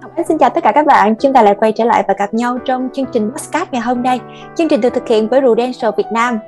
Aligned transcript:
Ánh 0.00 0.26
xin 0.28 0.38
chào 0.38 0.50
tất 0.50 0.64
cả 0.64 0.72
các 0.72 0.86
bạn, 0.86 1.14
chúng 1.16 1.32
ta 1.32 1.42
lại 1.42 1.54
quay 1.54 1.72
trở 1.72 1.84
lại 1.84 2.04
và 2.08 2.14
gặp 2.18 2.34
nhau 2.34 2.58
trong 2.64 2.88
chương 2.94 3.06
trình 3.12 3.30
podcast 3.30 3.72
ngày 3.72 3.80
hôm 3.80 4.02
nay. 4.02 4.20
Chương 4.56 4.68
trình 4.68 4.80
được 4.80 4.94
thực 4.94 5.08
hiện 5.08 5.28
với 5.28 5.40
Prudential 5.40 5.90
Việt 5.96 6.06
Nam. 6.12 6.38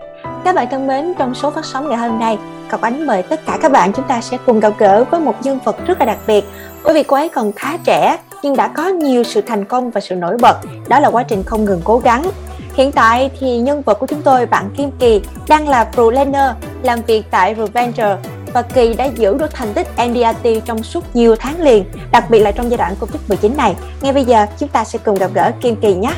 Các 0.44 0.54
bạn 0.54 0.66
thân 0.70 0.86
mến, 0.86 1.14
trong 1.18 1.34
số 1.34 1.50
phát 1.50 1.64
sóng 1.64 1.88
ngày 1.88 1.98
hôm 1.98 2.18
nay, 2.18 2.38
Ngọc 2.70 2.80
Ánh 2.80 3.06
mời 3.06 3.22
tất 3.22 3.40
cả 3.46 3.58
các 3.62 3.72
bạn 3.72 3.92
chúng 3.92 4.08
ta 4.08 4.20
sẽ 4.20 4.38
cùng 4.46 4.60
gặp 4.60 4.72
gỡ 4.78 5.04
với 5.10 5.20
một 5.20 5.34
nhân 5.42 5.58
vật 5.64 5.76
rất 5.86 5.98
là 6.00 6.06
đặc 6.06 6.18
biệt. 6.26 6.44
Bởi 6.84 6.94
vì 6.94 7.02
cô 7.02 7.16
ấy 7.16 7.28
còn 7.28 7.52
khá 7.52 7.76
trẻ 7.84 8.16
nhưng 8.42 8.56
đã 8.56 8.68
có 8.68 8.88
nhiều 8.88 9.24
sự 9.24 9.40
thành 9.40 9.64
công 9.64 9.90
và 9.90 10.00
sự 10.00 10.14
nổi 10.14 10.36
bật. 10.42 10.56
Đó 10.88 11.00
là 11.00 11.10
quá 11.10 11.22
trình 11.22 11.42
không 11.42 11.64
ngừng 11.64 11.80
cố 11.84 11.98
gắng. 11.98 12.22
Hiện 12.74 12.92
tại 12.92 13.30
thì 13.40 13.58
nhân 13.58 13.82
vật 13.82 13.98
của 13.98 14.06
chúng 14.06 14.22
tôi, 14.22 14.46
bạn 14.46 14.70
Kim 14.76 14.90
Kỳ, 14.98 15.22
đang 15.48 15.68
là 15.68 15.84
Pro 15.84 16.10
làm 16.82 17.02
việc 17.06 17.24
tại 17.30 17.54
Reventure 17.54 18.16
và 18.54 18.62
Kỳ 18.62 18.94
đã 18.98 19.04
giữ 19.04 19.38
được 19.38 19.54
thành 19.54 19.68
tích 19.74 19.86
NDRT 20.08 20.64
trong 20.64 20.82
suốt 20.82 21.16
nhiều 21.16 21.36
tháng 21.38 21.60
liền, 21.60 21.84
đặc 22.12 22.24
biệt 22.30 22.38
là 22.38 22.52
trong 22.52 22.70
giai 22.70 22.78
đoạn 22.78 22.94
Covid-19 23.00 23.56
này. 23.56 23.74
Ngay 24.02 24.12
bây 24.12 24.24
giờ 24.24 24.46
chúng 24.58 24.68
ta 24.68 24.84
sẽ 24.84 24.98
cùng 25.04 25.18
gặp 25.18 25.30
gỡ 25.34 25.52
Kim 25.60 25.76
Kỳ 25.76 25.94
nhé. 25.94 26.12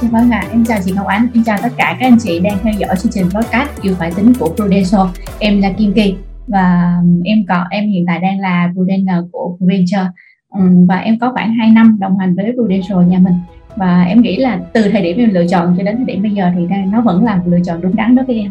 Xin 0.00 0.10
vâng 0.10 0.30
ạ, 0.30 0.40
à, 0.44 0.48
em 0.50 0.64
chào 0.64 0.78
chị 0.84 0.92
Ngọc 0.92 1.06
Ánh, 1.06 1.28
em 1.34 1.44
chào 1.44 1.58
tất 1.62 1.68
cả 1.76 1.96
các 2.00 2.06
anh 2.06 2.18
chị 2.20 2.38
đang 2.38 2.58
theo 2.62 2.72
dõi 2.78 2.96
chương 3.02 3.12
trình 3.12 3.24
podcast 3.30 3.82
yêu 3.82 3.94
phải 3.98 4.12
tính 4.16 4.32
của 4.38 4.54
Prudential. 4.56 5.06
Em 5.38 5.62
là 5.62 5.72
Kim 5.78 5.92
Kỳ 5.92 6.16
và 6.46 6.96
um, 7.00 7.22
em 7.22 7.38
có 7.48 7.64
em 7.70 7.90
hiện 7.90 8.04
tại 8.06 8.18
đang 8.18 8.40
là 8.40 8.70
Prudential 8.74 9.20
của 9.32 9.56
Prudential 9.58 10.06
um, 10.48 10.86
và 10.86 10.96
em 10.96 11.18
có 11.18 11.32
khoảng 11.32 11.54
2 11.54 11.70
năm 11.70 11.96
đồng 12.00 12.18
hành 12.18 12.36
với 12.36 12.52
Prudential 12.52 13.04
nhà 13.06 13.18
mình 13.18 13.34
và 13.76 14.02
em 14.02 14.22
nghĩ 14.22 14.36
là 14.36 14.60
từ 14.72 14.88
thời 14.92 15.02
điểm 15.02 15.18
em 15.18 15.34
lựa 15.34 15.46
chọn 15.46 15.74
cho 15.78 15.84
đến 15.84 15.96
thời 15.96 16.04
điểm 16.04 16.22
bây 16.22 16.32
giờ 16.32 16.50
thì 16.54 16.66
nó 16.92 17.00
vẫn 17.00 17.24
là 17.24 17.36
một 17.36 17.42
lựa 17.46 17.60
chọn 17.64 17.80
đúng 17.80 17.96
đắn 17.96 18.16
đối 18.16 18.24
với 18.24 18.36
em 18.38 18.50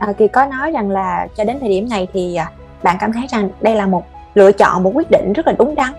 Ờ, 0.00 0.06
à, 0.06 0.12
Kỳ 0.12 0.28
có 0.28 0.46
nói 0.46 0.72
rằng 0.72 0.90
là 0.90 1.26
cho 1.36 1.44
đến 1.44 1.56
thời 1.60 1.68
điểm 1.68 1.88
này 1.88 2.08
thì 2.12 2.34
à, 2.34 2.50
bạn 2.82 2.96
cảm 3.00 3.12
thấy 3.12 3.26
rằng 3.28 3.50
đây 3.60 3.74
là 3.74 3.86
một 3.86 4.04
lựa 4.34 4.52
chọn 4.52 4.82
một 4.82 4.92
quyết 4.94 5.10
định 5.10 5.32
rất 5.32 5.46
là 5.46 5.54
đúng 5.58 5.74
đắn. 5.74 5.92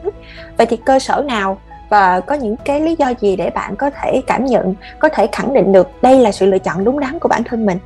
Vậy 0.57 0.67
thì 0.69 0.77
cơ 0.77 0.99
sở 0.99 1.23
nào 1.27 1.57
và 1.89 2.19
có 2.19 2.35
những 2.35 2.55
cái 2.65 2.81
lý 2.81 2.95
do 2.99 3.13
gì 3.19 3.35
để 3.35 3.49
bạn 3.49 3.75
có 3.75 3.89
thể 3.89 4.21
cảm 4.27 4.45
nhận 4.45 4.75
có 4.99 5.09
thể 5.09 5.27
khẳng 5.31 5.53
định 5.53 5.71
được 5.71 5.89
đây 6.01 6.19
là 6.19 6.31
sự 6.31 6.45
lựa 6.45 6.59
chọn 6.59 6.83
đúng 6.83 6.99
đắn 6.99 7.19
của 7.19 7.29
bản 7.29 7.43
thân 7.43 7.65
mình? 7.65 7.77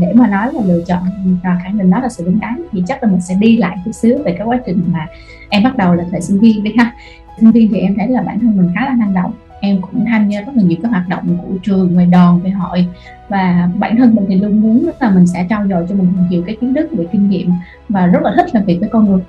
Để 0.00 0.12
mà 0.14 0.28
nói 0.28 0.48
là 0.52 0.60
lựa 0.64 0.82
chọn 0.86 1.02
và 1.44 1.58
khẳng 1.64 1.78
định 1.78 1.90
đó 1.90 1.98
là 2.02 2.08
sự 2.08 2.24
đúng 2.26 2.40
đắn 2.40 2.62
thì 2.72 2.82
chắc 2.86 3.02
là 3.02 3.08
mình 3.08 3.20
sẽ 3.20 3.34
đi 3.34 3.56
lại 3.56 3.76
chút 3.84 3.92
xíu 3.92 4.18
về 4.24 4.34
cái 4.38 4.46
quá 4.46 4.58
trình 4.66 4.84
mà 4.86 5.06
em 5.48 5.62
bắt 5.62 5.76
đầu 5.76 5.94
là 5.94 6.04
thời 6.10 6.20
sinh 6.20 6.40
viên 6.40 6.64
đi 6.64 6.74
ha. 6.78 6.92
Sinh 7.40 7.50
viên 7.50 7.72
thì 7.72 7.80
em 7.80 7.94
thấy 7.98 8.08
là 8.08 8.22
bản 8.22 8.40
thân 8.40 8.56
mình 8.56 8.72
khá 8.74 8.86
là 8.86 8.94
năng 8.94 9.14
động 9.14 9.32
em 9.62 9.80
cũng 9.80 10.04
tham 10.06 10.28
gia 10.28 10.40
rất 10.40 10.52
là 10.54 10.62
nhiều 10.62 10.78
các 10.82 10.88
hoạt 10.88 11.08
động 11.08 11.38
của 11.42 11.54
trường 11.62 11.96
về 11.96 12.06
đoàn 12.06 12.40
về 12.40 12.50
hội. 12.50 12.86
Và 13.28 13.68
bản 13.78 13.96
thân 13.96 14.14
mình 14.14 14.24
thì 14.28 14.36
luôn 14.36 14.60
muốn 14.60 14.90
là 15.00 15.10
mình 15.10 15.26
sẽ 15.26 15.46
trau 15.50 15.68
dồi 15.68 15.86
cho 15.88 15.94
mình 15.94 16.08
nhiều 16.30 16.42
cái 16.46 16.56
kiến 16.60 16.74
thức 16.74 16.88
về 16.92 17.06
kinh 17.12 17.30
nghiệm 17.30 17.50
và 17.88 18.06
rất 18.06 18.22
là 18.22 18.32
thích 18.36 18.54
làm 18.54 18.64
việc 18.64 18.80
với 18.80 18.88
con 18.88 19.10
người. 19.10 19.20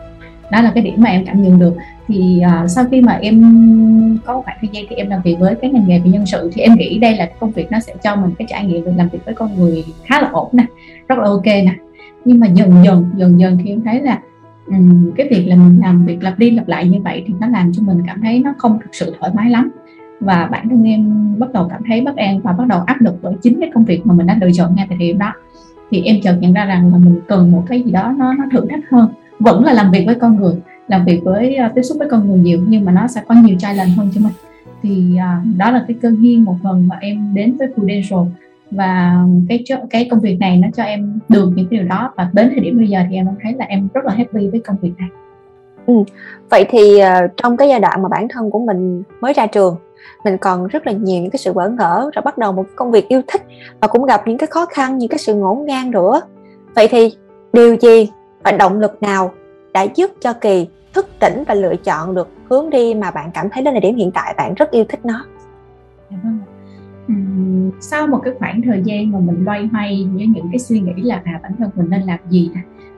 Đó 0.51 0.61
là 0.61 0.71
cái 0.75 0.83
điểm 0.83 0.93
mà 0.97 1.09
em 1.09 1.25
cảm 1.25 1.43
nhận 1.43 1.59
được. 1.59 1.73
Thì 2.07 2.41
uh, 2.63 2.69
sau 2.69 2.85
khi 2.91 3.01
mà 3.01 3.13
em 3.13 4.19
có 4.25 4.41
khoảng 4.41 4.57
thời 4.61 4.69
gian 4.73 4.85
thì 4.89 4.95
em 4.95 5.09
làm 5.09 5.21
việc 5.21 5.35
với 5.39 5.55
cái 5.55 5.71
ngành 5.71 5.87
nghề 5.87 5.99
về 5.99 6.09
nhân 6.09 6.25
sự 6.25 6.51
thì 6.53 6.61
em 6.61 6.75
nghĩ 6.75 6.99
đây 6.99 7.15
là 7.15 7.29
công 7.39 7.51
việc 7.51 7.71
nó 7.71 7.79
sẽ 7.79 7.93
cho 8.03 8.15
mình 8.15 8.31
cái 8.39 8.47
trải 8.49 8.65
nghiệm 8.65 8.83
về 8.83 8.93
làm 8.97 9.09
việc 9.09 9.19
với 9.25 9.33
con 9.33 9.55
người 9.55 9.85
khá 10.05 10.21
là 10.21 10.29
ổn 10.31 10.49
nè 10.53 10.65
rất 11.07 11.19
là 11.19 11.25
ok 11.25 11.45
nè. 11.45 11.75
Nhưng 12.25 12.39
mà 12.39 12.47
dần 12.47 12.83
dần 12.83 13.05
dần 13.17 13.39
dần 13.39 13.57
thì 13.63 13.69
em 13.69 13.81
thấy 13.81 14.01
là 14.01 14.19
um, 14.67 15.11
cái 15.15 15.27
việc 15.29 15.45
là 15.47 15.55
mình 15.55 15.79
làm 15.81 16.05
việc 16.05 16.23
lặp 16.23 16.39
đi 16.39 16.51
lặp 16.51 16.67
lại 16.67 16.87
như 16.87 17.01
vậy 17.01 17.23
thì 17.27 17.33
nó 17.39 17.47
làm 17.47 17.71
cho 17.73 17.83
mình 17.83 18.03
cảm 18.07 18.21
thấy 18.21 18.39
nó 18.39 18.53
không 18.57 18.79
thực 18.83 18.95
sự 18.95 19.15
thoải 19.19 19.31
mái 19.35 19.49
lắm 19.49 19.71
và 20.23 20.47
bản 20.51 20.69
thân 20.69 20.83
em 20.83 21.33
bắt 21.39 21.53
đầu 21.53 21.67
cảm 21.69 21.81
thấy 21.87 22.01
bất 22.01 22.15
an 22.15 22.39
và 22.43 22.51
bắt 22.51 22.67
đầu 22.67 22.81
áp 22.85 23.01
lực 23.01 23.15
bởi 23.21 23.33
chính 23.41 23.59
cái 23.59 23.71
công 23.73 23.85
việc 23.85 24.05
mà 24.05 24.13
mình 24.13 24.27
đã 24.27 24.37
lựa 24.41 24.51
chọn 24.51 24.75
ngay 24.75 24.85
tại 24.89 24.97
thời 24.97 25.07
điểm 25.07 25.17
đó 25.17 25.33
thì 25.91 26.01
em 26.01 26.15
chợt 26.23 26.37
nhận 26.39 26.53
ra 26.53 26.65
rằng 26.65 26.91
là 26.91 26.97
mình 26.97 27.19
cần 27.27 27.51
một 27.51 27.63
cái 27.67 27.81
gì 27.81 27.91
đó 27.91 28.13
nó 28.17 28.33
nó 28.33 28.43
thử 28.51 28.67
thách 28.69 28.89
hơn 28.89 29.07
vẫn 29.39 29.63
là 29.63 29.73
làm 29.73 29.91
việc 29.91 30.03
với 30.05 30.15
con 30.15 30.35
người 30.35 30.55
làm 30.87 31.05
việc 31.05 31.21
với 31.23 31.57
uh, 31.65 31.75
tiếp 31.75 31.81
xúc 31.81 31.97
với 31.99 32.09
con 32.09 32.27
người 32.27 32.39
nhiều 32.39 32.63
nhưng 32.67 32.85
mà 32.85 32.91
nó 32.91 33.07
sẽ 33.07 33.21
có 33.27 33.35
nhiều 33.35 33.57
challenge 33.59 33.93
hơn 33.97 34.09
cho 34.15 34.21
mình 34.21 34.33
thì 34.83 35.15
uh, 35.15 35.57
đó 35.57 35.71
là 35.71 35.85
cái 35.87 35.97
cơ 36.01 36.11
duyên 36.19 36.43
một 36.43 36.55
phần 36.63 36.87
mà 36.87 36.95
em 37.01 37.33
đến 37.33 37.57
với 37.57 37.67
Prudential 37.75 38.19
và 38.71 39.25
cái 39.49 39.63
cái 39.89 40.07
công 40.11 40.19
việc 40.19 40.39
này 40.39 40.57
nó 40.57 40.67
cho 40.75 40.83
em 40.83 41.19
được 41.29 41.51
những 41.55 41.67
cái 41.69 41.79
điều 41.79 41.87
đó 41.87 42.13
và 42.17 42.29
đến 42.33 42.49
thời 42.49 42.59
điểm 42.59 42.77
bây 42.77 42.87
giờ 42.87 42.99
thì 43.09 43.15
em 43.15 43.27
thấy 43.43 43.53
là 43.53 43.65
em 43.65 43.87
rất 43.93 44.05
là 44.05 44.13
happy 44.13 44.47
với 44.47 44.61
công 44.65 44.77
việc 44.81 44.93
này. 44.97 45.09
Ừ. 45.85 45.93
Vậy 46.49 46.65
thì 46.69 47.01
uh, 47.01 47.31
trong 47.43 47.57
cái 47.57 47.69
giai 47.69 47.79
đoạn 47.79 48.01
mà 48.03 48.09
bản 48.09 48.27
thân 48.29 48.51
của 48.51 48.59
mình 48.59 49.03
mới 49.21 49.33
ra 49.33 49.47
trường 49.47 49.75
mình 50.23 50.37
còn 50.37 50.67
rất 50.67 50.87
là 50.87 50.93
nhiều 50.93 51.21
những 51.21 51.31
cái 51.31 51.39
sự 51.39 51.53
bỡ 51.53 51.69
ngỡ 51.69 52.09
rồi 52.13 52.23
bắt 52.25 52.37
đầu 52.37 52.51
một 52.51 52.65
công 52.75 52.91
việc 52.91 53.07
yêu 53.07 53.21
thích 53.27 53.41
và 53.79 53.87
cũng 53.87 54.05
gặp 54.05 54.27
những 54.27 54.37
cái 54.37 54.47
khó 54.47 54.65
khăn, 54.65 54.97
những 54.97 55.09
cái 55.09 55.17
sự 55.17 55.35
ngổn 55.35 55.65
ngang 55.65 55.91
nữa 55.91 56.21
vậy 56.75 56.87
thì 56.91 57.13
điều 57.53 57.75
gì 57.75 58.09
và 58.43 58.51
động 58.51 58.79
lực 58.79 59.01
nào 59.01 59.31
đã 59.73 59.81
giúp 59.95 60.11
cho 60.21 60.33
kỳ 60.33 60.67
thức 60.93 61.07
tỉnh 61.19 61.43
và 61.47 61.53
lựa 61.53 61.75
chọn 61.75 62.15
được 62.15 62.29
hướng 62.49 62.69
đi 62.69 62.93
mà 62.93 63.11
bạn 63.11 63.31
cảm 63.33 63.49
thấy 63.49 63.63
đến 63.63 63.73
thời 63.73 63.81
điểm 63.81 63.95
hiện 63.95 64.11
tại 64.11 64.33
bạn 64.37 64.53
rất 64.53 64.71
yêu 64.71 64.85
thích 64.89 64.99
nó 65.05 65.25
dạ 66.11 66.17
vâng. 66.23 66.39
sau 67.79 68.07
một 68.07 68.19
cái 68.23 68.33
khoảng 68.39 68.61
thời 68.61 68.81
gian 68.85 69.11
mà 69.11 69.19
mình 69.19 69.45
loay 69.45 69.69
hoay 69.71 70.07
với 70.13 70.27
những 70.27 70.47
cái 70.51 70.59
suy 70.59 70.79
nghĩ 70.79 71.01
là 71.01 71.21
à 71.25 71.39
bản 71.43 71.51
thân 71.57 71.69
mình 71.75 71.89
nên 71.89 72.01
làm 72.01 72.19
gì 72.29 72.51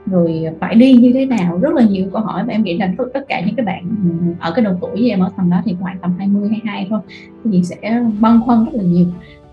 rồi 0.05 0.43
phải 0.59 0.75
đi 0.75 0.93
như 0.93 1.11
thế 1.13 1.25
nào? 1.25 1.59
Rất 1.61 1.73
là 1.73 1.83
nhiều 1.83 2.05
câu 2.13 2.21
hỏi 2.21 2.43
và 2.47 2.53
em 2.53 2.63
nghĩ 2.63 2.77
là 2.77 2.91
tất 3.13 3.21
cả 3.27 3.41
những 3.45 3.55
cái 3.55 3.66
bạn 3.66 3.95
ở 4.39 4.51
cái 4.55 4.66
độ 4.66 4.71
tuổi 4.81 4.91
với 4.91 5.09
em 5.09 5.19
ở 5.19 5.31
tầm 5.38 5.49
đó 5.49 5.61
thì 5.66 5.75
khoảng 5.81 5.97
tầm 6.01 6.13
20 6.17 6.49
22 6.49 6.88
thôi 6.89 6.99
thì 7.43 7.63
sẽ 7.63 8.03
băn 8.19 8.41
khoăn 8.45 8.66
rất 8.66 8.71
là 8.73 8.83
nhiều. 8.83 9.05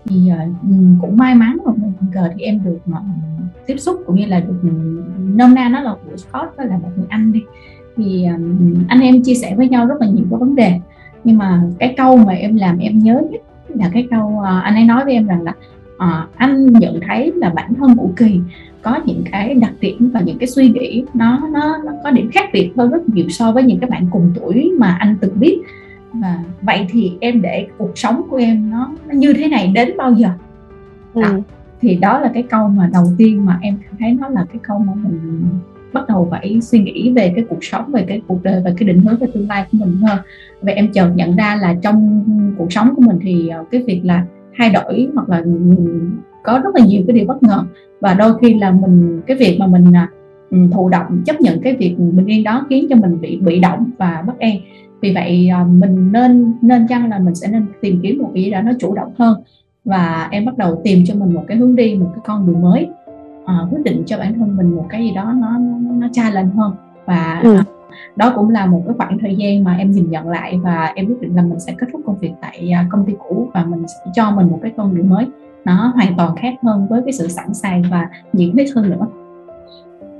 Thì 0.05 0.31
uh, 0.31 0.55
cũng 1.01 1.17
may 1.17 1.35
mắn 1.35 1.57
mà 1.65 1.71
tình 1.77 2.11
cờ 2.13 2.29
thì 2.35 2.43
em 2.43 2.63
được 2.63 2.79
uh, 2.89 2.97
tiếp 3.65 3.77
xúc 3.77 4.03
cũng 4.05 4.15
như 4.15 4.25
là 4.25 4.39
được 4.39 4.69
nôm 5.19 5.55
na 5.55 5.69
nó 5.69 5.81
là 5.81 5.93
của 5.93 6.17
Scott 6.17 6.57
đó 6.57 6.63
là 6.63 6.77
một 6.77 6.89
người 6.97 7.05
anh 7.09 7.33
đi. 7.33 7.43
Thì 7.97 8.25
um, 8.25 8.75
anh 8.87 8.99
em 9.01 9.23
chia 9.23 9.33
sẻ 9.33 9.55
với 9.55 9.69
nhau 9.69 9.85
rất 9.85 9.95
là 9.99 10.07
nhiều 10.07 10.25
cái 10.29 10.39
vấn 10.39 10.55
đề. 10.55 10.79
Nhưng 11.23 11.37
mà 11.37 11.63
cái 11.79 11.93
câu 11.97 12.17
mà 12.17 12.33
em 12.33 12.55
làm 12.55 12.77
em 12.77 12.99
nhớ 12.99 13.21
nhất 13.31 13.41
là 13.67 13.89
cái 13.93 14.07
câu 14.11 14.27
uh, 14.27 14.63
anh 14.63 14.75
ấy 14.75 14.83
nói 14.83 15.05
với 15.05 15.13
em 15.13 15.27
rằng 15.27 15.41
là 15.41 15.53
uh, 15.95 16.35
anh 16.35 16.65
nhận 16.65 16.99
thấy 17.07 17.31
là 17.35 17.49
bản 17.49 17.73
thân 17.73 17.95
của 17.95 18.09
kỳ 18.15 18.39
có 18.83 18.99
những 19.05 19.23
cái 19.31 19.53
đặc 19.53 19.73
điểm 19.79 20.09
và 20.13 20.21
những 20.21 20.37
cái 20.37 20.47
suy 20.47 20.69
nghĩ 20.69 21.03
nó 21.13 21.49
nó, 21.51 21.77
nó 21.85 21.91
có 22.03 22.11
điểm 22.11 22.29
khác 22.33 22.49
biệt 22.53 22.71
hơn 22.77 22.91
rất 22.91 23.09
nhiều 23.09 23.29
so 23.29 23.51
với 23.51 23.63
những 23.63 23.79
cái 23.79 23.89
bạn 23.89 24.07
cùng 24.11 24.33
tuổi 24.35 24.71
mà 24.79 24.97
anh 24.99 25.15
từng 25.21 25.39
biết. 25.39 25.61
Và 26.13 26.43
vậy 26.61 26.87
thì 26.89 27.11
em 27.19 27.41
để 27.41 27.67
cuộc 27.77 27.91
sống 27.95 28.21
của 28.29 28.37
em 28.37 28.71
nó, 28.71 28.91
nó 29.07 29.15
như 29.15 29.33
thế 29.33 29.47
này 29.47 29.67
đến 29.67 29.97
bao 29.97 30.13
giờ? 30.13 30.29
Ừ. 31.13 31.21
à, 31.21 31.37
thì 31.81 31.95
đó 31.95 32.19
là 32.19 32.31
cái 32.33 32.43
câu 32.43 32.67
mà 32.67 32.89
đầu 32.93 33.05
tiên 33.17 33.45
mà 33.45 33.59
em 33.61 33.77
cảm 33.85 33.97
thấy 33.99 34.13
nó 34.13 34.29
là 34.29 34.45
cái 34.53 34.59
câu 34.67 34.79
mà 34.79 34.93
mình 34.95 35.43
bắt 35.93 36.07
đầu 36.07 36.27
phải 36.31 36.61
suy 36.61 36.79
nghĩ 36.79 37.11
về 37.15 37.33
cái 37.35 37.45
cuộc 37.49 37.63
sống 37.63 37.91
về 37.91 38.05
cái 38.07 38.21
cuộc 38.27 38.43
đời 38.43 38.61
và 38.65 38.71
cái 38.77 38.87
định 38.87 38.99
hướng 38.99 39.17
về 39.17 39.27
tương 39.33 39.47
lai 39.47 39.65
của 39.71 39.77
mình 39.77 39.95
hơn 40.01 40.17
và 40.61 40.71
em 40.71 40.91
chợt 40.93 41.09
nhận 41.15 41.35
ra 41.35 41.55
là 41.61 41.75
trong 41.81 42.23
cuộc 42.57 42.71
sống 42.71 42.95
của 42.95 43.01
mình 43.01 43.19
thì 43.21 43.47
ờ, 43.47 43.65
cái 43.71 43.83
việc 43.87 44.01
là 44.03 44.25
thay 44.57 44.69
đổi 44.69 45.07
hoặc 45.15 45.29
là 45.29 45.43
có 46.43 46.59
rất 46.63 46.75
là 46.75 46.85
nhiều 46.85 47.03
cái 47.07 47.15
điều 47.15 47.25
bất 47.27 47.43
ngờ. 47.43 47.63
Và 47.99 48.13
đôi 48.13 48.33
khi 48.41 48.53
là 48.53 48.71
mình 48.71 49.21
cái 49.27 49.37
việc 49.37 49.57
mà 49.59 49.67
mình 49.67 49.95
à, 49.95 50.09
ừ, 50.51 50.57
thụ 50.71 50.89
động 50.89 51.21
chấp 51.25 51.41
nhận 51.41 51.61
cái 51.61 51.75
việc 51.75 51.95
bình 51.97 52.25
yên 52.25 52.43
đó 52.43 52.65
khiến 52.69 52.87
cho 52.89 52.95
mình 52.95 53.21
bị 53.21 53.37
bị 53.37 53.59
động 53.59 53.91
và 53.97 54.23
bất 54.27 54.39
an. 54.39 54.57
Vì 55.01 55.13
vậy 55.13 55.49
à, 55.51 55.63
mình 55.63 56.11
nên 56.11 56.53
nên 56.61 56.87
chăng 56.87 57.09
là 57.09 57.19
mình 57.19 57.35
sẽ 57.35 57.47
nên 57.47 57.65
tìm 57.81 57.99
kiếm 58.03 58.21
một 58.21 58.31
cái 58.33 58.43
gì 58.43 58.51
đó 58.51 58.61
nó 58.61 58.71
chủ 58.79 58.95
động 58.95 59.11
hơn. 59.17 59.43
Và 59.85 60.27
em 60.31 60.45
bắt 60.45 60.57
đầu 60.57 60.81
tìm 60.83 61.03
cho 61.05 61.15
mình 61.15 61.33
một 61.33 61.43
cái 61.47 61.57
hướng 61.57 61.75
đi 61.75 61.95
một 61.95 62.09
cái 62.15 62.21
con 62.25 62.47
đường 62.47 62.61
mới 62.61 62.87
à, 63.45 63.59
quyết 63.71 63.83
định 63.83 64.03
cho 64.05 64.17
bản 64.17 64.33
thân 64.33 64.57
mình 64.57 64.75
một 64.75 64.85
cái 64.89 65.01
gì 65.01 65.11
đó 65.11 65.33
nó 65.37 65.57
nó 65.81 66.07
challenge 66.11 66.51
hơn. 66.55 66.71
Và 67.05 67.39
ừ. 67.43 67.57
đó 68.15 68.33
cũng 68.35 68.49
là 68.49 68.65
một 68.65 68.83
cái 68.87 68.95
khoảng 68.97 69.19
thời 69.19 69.35
gian 69.35 69.63
mà 69.63 69.75
em 69.75 69.91
nhìn 69.91 70.11
nhận 70.11 70.29
lại 70.29 70.59
và 70.63 70.93
em 70.95 71.07
quyết 71.07 71.21
định 71.21 71.35
là 71.35 71.41
mình 71.41 71.59
sẽ 71.59 71.73
kết 71.77 71.87
thúc 71.93 72.01
công 72.05 72.17
việc 72.17 72.31
tại 72.41 72.73
công 72.89 73.05
ty 73.05 73.13
cũ 73.27 73.49
và 73.53 73.65
mình 73.65 73.87
sẽ 73.87 74.11
cho 74.13 74.31
mình 74.31 74.47
một 74.47 74.59
cái 74.61 74.71
con 74.77 74.95
đường 74.95 75.09
mới 75.09 75.27
nó 75.65 75.91
hoàn 75.95 76.17
toàn 76.17 76.35
khác 76.35 76.53
hơn 76.63 76.87
với 76.89 77.01
cái 77.05 77.13
sự 77.13 77.27
sẵn 77.27 77.53
sàng 77.53 77.83
và 77.91 78.09
nhiệt 78.33 78.49
huyết 78.53 78.67
hơn 78.75 78.89
nữa. 78.89 79.07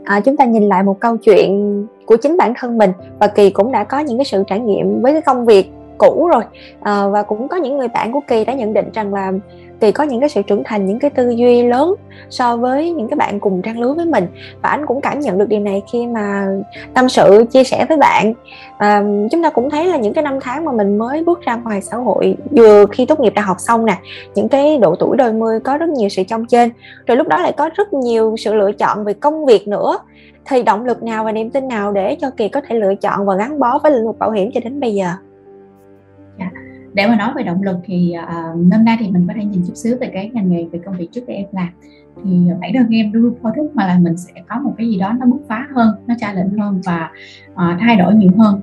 À, 0.04 0.20
chúng 0.20 0.38
ta 0.38 0.46
nhìn 0.46 0.64
lại 0.64 0.84
một 0.84 1.00
câu 1.00 1.18
chuyện 1.18 1.88
của 2.06 2.18
chính 2.18 2.38
bản 2.38 2.54
thân 2.56 2.78
mình 2.78 2.92
và 3.20 3.28
kỳ 3.28 3.50
cũng 3.50 3.72
đã 3.72 3.84
có 3.84 4.00
những 4.00 4.18
cái 4.18 4.26
sự 4.26 4.44
trải 4.48 4.60
nghiệm 4.60 5.02
với 5.02 5.14
cái 5.14 5.22
công 5.22 5.46
việc 5.46 5.72
cũ 5.98 6.30
rồi. 6.34 6.44
À, 6.82 7.08
và 7.08 7.24
cũng 7.24 7.48
có 7.48 7.58
những 7.58 7.78
người 7.78 7.88
bạn 7.88 8.12
của 8.12 8.22
kỳ 8.28 8.46
đã 8.46 8.54
nhận 8.54 8.74
định 8.74 8.90
rằng 8.94 9.14
là 9.14 9.32
kỳ 9.80 9.92
có 9.92 10.04
những 10.04 10.20
cái 10.20 10.30
sự 10.30 10.42
trưởng 10.42 10.64
thành 10.64 10.86
những 10.86 11.00
cái 11.00 11.10
tư 11.10 11.30
duy 11.30 11.64
lớn 11.64 11.94
so 12.30 12.58
với 12.58 12.92
những 12.92 13.08
cái 13.08 13.16
bạn 13.16 13.40
cùng 13.40 13.62
trang 13.62 13.80
lứa 13.80 13.94
với 13.94 14.06
mình. 14.06 14.28
Và 14.62 14.70
anh 14.70 14.86
cũng 14.86 15.02
cảm 15.02 15.20
nhận 15.20 15.38
được 15.38 15.50
điều 15.50 15.60
này 15.60 15.82
khi 15.92 16.08
mà 16.08 16.48
tâm 16.94 17.10
sự 17.10 17.46
chia 17.52 17.64
sẻ 17.64 17.86
với 17.90 17.98
bạn. 17.98 18.34
À, 18.78 19.04
chúng 19.32 19.44
ta 19.44 19.50
cũng 19.50 19.70
thấy 19.70 19.88
là 19.88 19.98
những 19.98 20.14
cái 20.14 20.24
năm 20.24 20.40
tháng 20.42 20.66
mà 20.66 20.72
mình 20.72 20.98
mới 20.98 21.24
bước 21.24 21.42
ra 21.42 21.56
ngoài 21.56 21.82
xã 21.82 21.98
hội 21.98 22.38
vừa 22.52 22.86
khi 22.92 23.06
tốt 23.06 23.20
nghiệp 23.20 23.34
đại 23.36 23.44
học 23.46 23.58
xong 23.60 23.86
nè 23.86 23.98
những 24.36 24.50
cái 24.50 24.78
độ 24.78 24.96
tuổi 24.96 25.18
đôi 25.18 25.34
mươi 25.34 25.60
có 25.60 25.78
rất 25.78 25.90
nhiều 25.90 26.10
sự 26.10 26.24
trong 26.24 26.46
trên. 26.46 26.70
Rồi 27.08 27.18
lúc 27.18 27.28
đó 27.28 27.42
lại 27.42 27.52
có 27.52 27.70
rất 27.76 27.94
nhiều 27.94 28.36
sự 28.38 28.54
lựa 28.54 28.72
chọn 28.72 29.04
về 29.04 29.14
công 29.14 29.46
việc 29.46 29.68
nữa. 29.68 30.00
Thì 30.46 30.64
động 30.64 30.86
lực 30.86 31.04
nào 31.04 31.24
và 31.24 31.32
niềm 31.32 31.50
tin 31.50 31.68
nào 31.68 31.92
để 31.92 32.16
cho 32.22 32.30
kỳ 32.38 32.50
có 32.50 32.62
thể 32.68 32.76
lựa 32.76 32.96
chọn 32.96 33.26
và 33.26 33.36
gắn 33.36 33.60
bó 33.60 33.80
với 33.84 33.92
lĩnh 33.92 34.06
vực 34.06 34.20
bảo 34.20 34.32
hiểm 34.32 34.52
cho 34.54 34.60
đến 34.64 34.80
bây 34.80 34.94
giờ? 34.94 35.08
Để 36.94 37.08
mà 37.08 37.16
nói 37.16 37.34
về 37.36 37.44
động 37.44 37.64
lực 37.64 37.78
thì 37.86 38.14
uh, 38.24 38.74
hôm 38.74 38.86
nay 38.86 38.98
thì 39.00 39.12
mình 39.12 39.28
có 39.28 39.34
thể 39.38 39.46
nhìn 39.46 39.64
chút 39.68 39.74
xíu 39.76 39.98
về 40.02 40.10
cái 40.14 40.30
ngành 40.34 40.52
nghề 40.52 40.66
về 40.72 40.80
công 40.86 40.98
việc 40.98 41.12
trước 41.12 41.22
đây 41.28 41.38
em 41.38 41.48
làm. 41.52 41.68
Thì 42.24 42.32
bản 42.62 42.72
thân 42.74 42.90
em 42.90 43.14
luôn 43.14 43.36
thôi 43.42 43.52
thúc 43.56 43.72
mà 43.74 43.88
là 43.88 44.00
mình 44.00 44.18
sẽ 44.18 44.34
có 44.50 44.60
một 44.60 44.74
cái 44.78 44.88
gì 44.88 44.98
đó 44.98 45.14
nó 45.20 45.26
bứt 45.26 45.40
phá 45.48 45.68
hơn 45.76 45.96
nó 46.08 46.16
challenge 46.20 46.58
hơn 46.60 46.82
và 46.86 47.12
uh, 47.54 47.80
thay 47.80 47.96
đổi 47.96 48.16
nhiều 48.16 48.32
hơn 48.38 48.62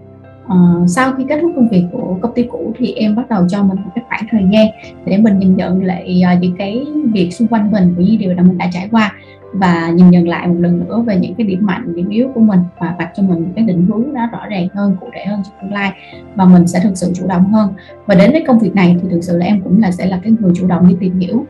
uh, 0.55 0.91
sau 0.91 1.13
khi 1.13 1.25
kết 1.29 1.39
thúc 1.43 1.53
công 1.57 1.69
việc 1.69 1.85
của 1.93 2.19
công 2.21 2.35
ty 2.35 2.43
cũ 2.43 2.73
thì 2.79 2.93
em 2.93 3.17
bắt 3.17 3.29
đầu 3.29 3.49
cho 3.49 3.63
mình 3.63 3.77
một 3.85 3.91
cái 3.95 4.05
khoảng 4.09 4.27
thời 4.31 4.43
gian 4.53 4.67
để 5.05 5.19
mình 5.19 5.39
nhìn 5.39 5.57
nhận 5.57 5.85
lại 5.85 6.23
uh, 6.35 6.43
những 6.43 6.57
cái 6.57 6.85
việc 7.13 7.31
xung 7.31 7.49
quanh 7.49 7.71
mình 7.71 7.95
cũng 7.97 8.05
như 8.05 8.17
điều 8.17 8.35
mà 8.35 8.43
mình 8.43 8.59
đã 8.59 8.69
trải 8.73 8.89
qua 8.91 9.13
và 9.53 9.91
nhìn 9.91 10.11
nhận 10.11 10.29
lại 10.29 10.49
một 10.49 10.57
lần 10.59 10.81
nữa 10.81 11.03
về 11.07 11.17
những 11.17 11.35
cái 11.35 11.47
điểm 11.47 11.67
mạnh 11.67 11.95
điểm 11.95 12.09
yếu 12.09 12.29
của 12.35 12.41
mình 12.41 12.61
và 12.79 12.95
đặt 12.99 13.11
cho 13.17 13.23
mình 13.23 13.43
một 13.43 13.51
cái 13.57 13.65
định 13.65 13.87
hướng 13.89 14.05
nó 14.13 14.27
rõ 14.27 14.47
ràng 14.47 14.69
hơn 14.75 14.97
cụ 15.01 15.07
thể 15.13 15.25
hơn 15.25 15.43
trong 15.45 15.55
tương 15.63 15.73
lai 15.73 15.93
và 16.35 16.45
mình 16.45 16.67
sẽ 16.67 16.81
thực 16.83 16.97
sự 16.97 17.13
chủ 17.15 17.27
động 17.27 17.45
hơn. 17.53 17.73
Và 18.07 18.15
đến 18.15 18.33
với 18.33 18.45
công 18.47 18.59
việc 18.59 18.75
này 18.75 18.97
thì 19.03 19.09
thực 19.11 19.21
sự 19.25 19.37
là 19.37 19.47
em 19.47 19.61
cũng 19.61 19.83
là 19.83 19.91
sẽ 19.91 20.07
là 20.07 20.21
cái 20.23 20.33
người 20.41 20.53
chủ 20.57 20.67
động 20.67 20.89
đi 20.89 20.97
tìm 21.01 21.19
hiểu 21.19 21.47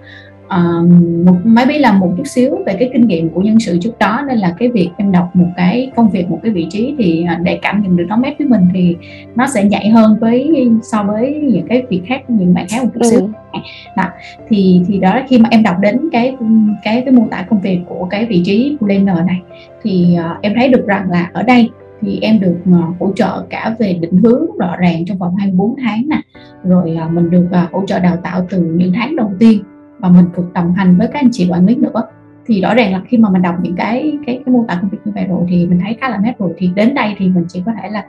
uh, 0.55 0.91
một 1.27 1.37
maybe 1.45 1.79
là 1.79 1.93
một 1.93 2.15
chút 2.17 2.27
xíu 2.27 2.57
về 2.67 2.77
cái 2.79 2.91
kinh 2.93 3.07
nghiệm 3.07 3.29
của 3.29 3.41
nhân 3.41 3.61
sự 3.61 3.79
trước 3.81 3.99
đó 3.99 4.25
nên 4.29 4.39
là 4.39 4.55
cái 4.59 4.69
việc 4.69 4.91
em 4.97 5.13
đọc 5.13 5.31
một 5.35 5.49
cái 5.57 5.91
công 5.97 6.11
việc 6.11 6.31
một 6.31 6.41
cái 6.43 6.53
vị 6.53 6.67
trí 6.71 6.95
thì 6.99 7.25
à, 7.29 7.41
để 7.43 7.59
cảm 7.63 7.83
nhận 7.83 7.97
được 7.97 8.05
nó 8.09 8.17
mét 8.17 8.39
với 8.39 8.49
mình 8.49 8.69
thì 8.75 8.97
nó 9.35 9.47
sẽ 9.47 9.65
nhạy 9.65 9.89
hơn 9.89 10.17
với 10.21 10.69
so 10.83 11.03
với 11.03 11.41
những 11.43 11.67
cái 11.69 11.83
việc 11.89 12.03
khác 12.07 12.31
những 12.31 12.55
bạn 12.55 12.67
khác 12.69 12.85
một 12.85 12.91
chút 12.95 13.01
ừ. 13.03 13.11
xíu 13.11 13.31
đó. 13.97 14.05
thì 14.49 14.83
thì 14.87 14.99
đó 14.99 15.21
khi 15.29 15.39
mà 15.39 15.49
em 15.53 15.63
đọc 15.63 15.77
đến 15.81 16.01
cái 16.13 16.37
cái 16.85 17.03
cái 17.05 17.15
mô 17.15 17.27
tả 17.31 17.43
công 17.51 17.61
việc 17.61 17.81
của 17.89 18.07
cái 18.11 18.27
vị 18.27 18.43
trí 18.45 18.77
planner 18.79 19.19
này 19.27 19.41
thì 19.83 20.17
uh, 20.19 20.43
em 20.43 20.53
thấy 20.57 20.69
được 20.69 20.87
rằng 20.87 21.11
là 21.11 21.31
ở 21.33 21.43
đây 21.43 21.71
thì 22.03 22.19
em 22.23 22.41
được 22.41 22.57
uh, 22.71 23.01
hỗ 23.01 23.13
trợ 23.17 23.43
cả 23.51 23.75
về 23.79 23.93
định 23.93 24.19
hướng 24.23 24.59
rõ 24.59 24.77
ràng 24.77 25.05
trong 25.07 25.19
vòng 25.19 25.37
24 25.37 25.75
tháng 25.83 26.09
nè 26.09 26.21
rồi 26.65 26.99
uh, 27.07 27.13
mình 27.13 27.31
được 27.31 27.47
uh, 27.65 27.73
hỗ 27.73 27.87
trợ 27.87 27.99
đào 27.99 28.17
tạo 28.17 28.47
từ 28.51 28.61
những 28.61 28.93
tháng 28.95 29.17
đầu 29.17 29.33
tiên 29.39 29.63
và 30.01 30.09
mình 30.09 30.25
được 30.37 30.53
đồng 30.55 30.75
hành 30.75 30.99
với 30.99 31.09
các 31.13 31.19
anh 31.19 31.29
chị 31.33 31.49
quản 31.51 31.67
lý 31.67 31.77
nữa. 31.77 32.03
Thì 32.47 32.61
rõ 32.61 32.75
ràng 32.75 32.93
là 32.93 33.03
khi 33.09 33.19
mà 33.19 33.31
mình 33.31 33.43
đọc 33.43 33.55
những 33.63 33.77
cái 33.77 34.19
cái 34.27 34.43
cái 34.47 34.55
mô 34.55 34.65
tả 34.69 34.79
công 34.81 34.91
việc 34.91 34.99
như 35.05 35.13
vậy 35.15 35.25
rồi 35.29 35.47
thì 35.49 35.67
mình 35.67 35.81
thấy 35.83 35.97
khá 36.01 36.09
là 36.09 36.19
nét 36.19 36.35
rồi. 36.39 36.55
Thì 36.59 36.71
đến 36.75 36.95
đây 36.95 37.15
thì 37.19 37.29
mình 37.29 37.45
chỉ 37.49 37.63
có 37.67 37.73
thể 37.83 37.89
là 37.91 38.05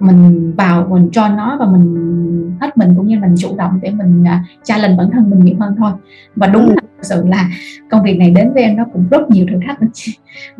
mình 0.00 0.52
vào 0.56 0.86
mình 0.90 1.08
cho 1.12 1.28
nó 1.28 1.56
và 1.60 1.66
mình 1.66 2.56
hết 2.60 2.78
mình 2.78 2.94
cũng 2.96 3.06
như 3.06 3.18
mình 3.18 3.34
chủ 3.38 3.56
động 3.56 3.78
để 3.82 3.90
mình 3.90 4.22
uh, 4.22 4.64
challenge 4.64 4.96
bản 4.96 5.10
thân 5.10 5.30
mình 5.30 5.44
nhiều 5.44 5.56
hơn 5.60 5.74
thôi. 5.78 5.92
Và 6.36 6.46
đúng 6.46 6.68
là 6.68 6.74
thực 6.74 7.04
sự 7.04 7.26
là 7.28 7.50
công 7.90 8.02
việc 8.02 8.18
này 8.18 8.30
đến 8.30 8.52
với 8.52 8.62
em 8.62 8.76
nó 8.76 8.84
cũng 8.92 9.04
rất 9.10 9.30
nhiều 9.30 9.46
thử 9.50 9.58
thách 9.66 9.78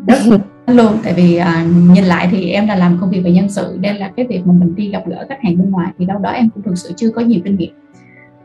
rất 0.07 0.17
luôn. 0.67 0.91
Tại 1.03 1.13
vì 1.13 1.39
uh, 1.39 1.93
nhìn 1.95 2.03
lại 2.03 2.27
thì 2.31 2.49
em 2.49 2.67
là 2.67 2.75
làm 2.75 2.97
công 3.01 3.09
việc 3.09 3.21
về 3.21 3.31
nhân 3.31 3.49
sự 3.49 3.77
đây 3.81 3.93
là 3.93 4.11
cái 4.15 4.27
việc 4.27 4.41
mà 4.47 4.53
mình 4.53 4.75
đi 4.75 4.89
gặp 4.89 5.03
gỡ 5.05 5.25
khách 5.29 5.39
hàng 5.41 5.57
bên 5.57 5.71
ngoài 5.71 5.91
thì 5.99 6.05
đâu 6.05 6.19
đó 6.19 6.29
em 6.29 6.49
cũng 6.49 6.63
thực 6.63 6.77
sự 6.77 6.93
chưa 6.95 7.11
có 7.11 7.21
nhiều 7.21 7.41
kinh 7.45 7.55
nghiệm 7.55 7.73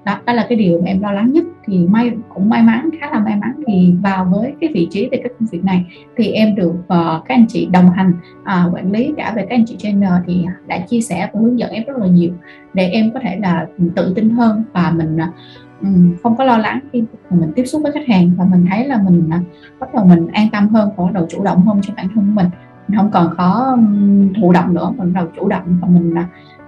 đó, 0.04 0.18
đó 0.26 0.32
là 0.32 0.46
cái 0.48 0.58
điều 0.58 0.80
mà 0.80 0.86
em 0.86 1.00
lo 1.00 1.12
lắng 1.12 1.32
nhất. 1.32 1.44
Thì 1.66 1.86
may 1.86 2.10
cũng 2.34 2.48
may 2.48 2.62
mắn 2.62 2.90
khá 3.00 3.10
là 3.10 3.18
may 3.18 3.36
mắn 3.36 3.52
thì 3.66 3.94
vào 4.02 4.24
với 4.24 4.54
cái 4.60 4.70
vị 4.74 4.88
trí 4.90 5.08
về 5.08 5.20
các 5.22 5.32
công 5.38 5.48
việc 5.52 5.64
này 5.64 5.84
thì 6.16 6.30
em 6.32 6.54
được 6.54 6.70
uh, 6.70 6.86
các 6.88 7.28
anh 7.28 7.46
chị 7.48 7.68
đồng 7.72 7.90
hành 7.90 8.12
uh, 8.42 8.74
quản 8.74 8.92
lý 8.92 9.12
cả 9.16 9.32
về 9.36 9.46
các 9.48 9.56
anh 9.56 9.64
chị 9.66 9.76
trainer 9.78 10.12
thì 10.26 10.44
đã 10.66 10.78
chia 10.78 11.00
sẻ 11.00 11.30
và 11.32 11.40
hướng 11.40 11.58
dẫn 11.58 11.70
em 11.70 11.84
rất 11.86 11.96
là 11.96 12.06
nhiều 12.06 12.32
để 12.74 12.88
em 12.88 13.10
có 13.14 13.20
thể 13.22 13.36
là 13.36 13.66
tự 13.94 14.12
tin 14.14 14.30
hơn 14.30 14.64
và 14.72 14.92
mình 14.96 15.16
uh, 15.16 16.20
không 16.22 16.36
có 16.36 16.44
lo 16.44 16.58
lắng 16.58 16.80
khi 16.92 17.04
mình 17.30 17.52
tiếp 17.56 17.64
xúc 17.64 17.82
với 17.82 17.92
khách 17.92 18.08
hàng 18.08 18.30
và 18.36 18.44
mình 18.44 18.66
thấy 18.70 18.86
là 18.86 19.02
mình 19.02 19.30
uh, 19.36 19.80
bắt 19.80 19.94
đầu 19.94 20.04
mình 20.04 20.26
an 20.32 20.48
tâm 20.52 20.68
hơn 20.68 20.90
và 20.96 21.04
bắt 21.04 21.12
đầu 21.12 21.26
chủ 21.30 21.44
động 21.44 21.66
hơn 21.66 21.80
cho 21.82 21.94
bản 21.96 22.06
thân 22.14 22.34
mình. 22.34 22.46
Mình 22.88 22.98
không 22.98 23.10
còn 23.10 23.34
có 23.38 23.78
thụ 24.40 24.52
động 24.52 24.74
nữa 24.74 24.92
mình 24.96 25.12
bắt 25.12 25.20
đầu 25.20 25.26
chủ 25.36 25.48
động 25.48 25.78
và 25.82 25.88
mình 25.88 26.14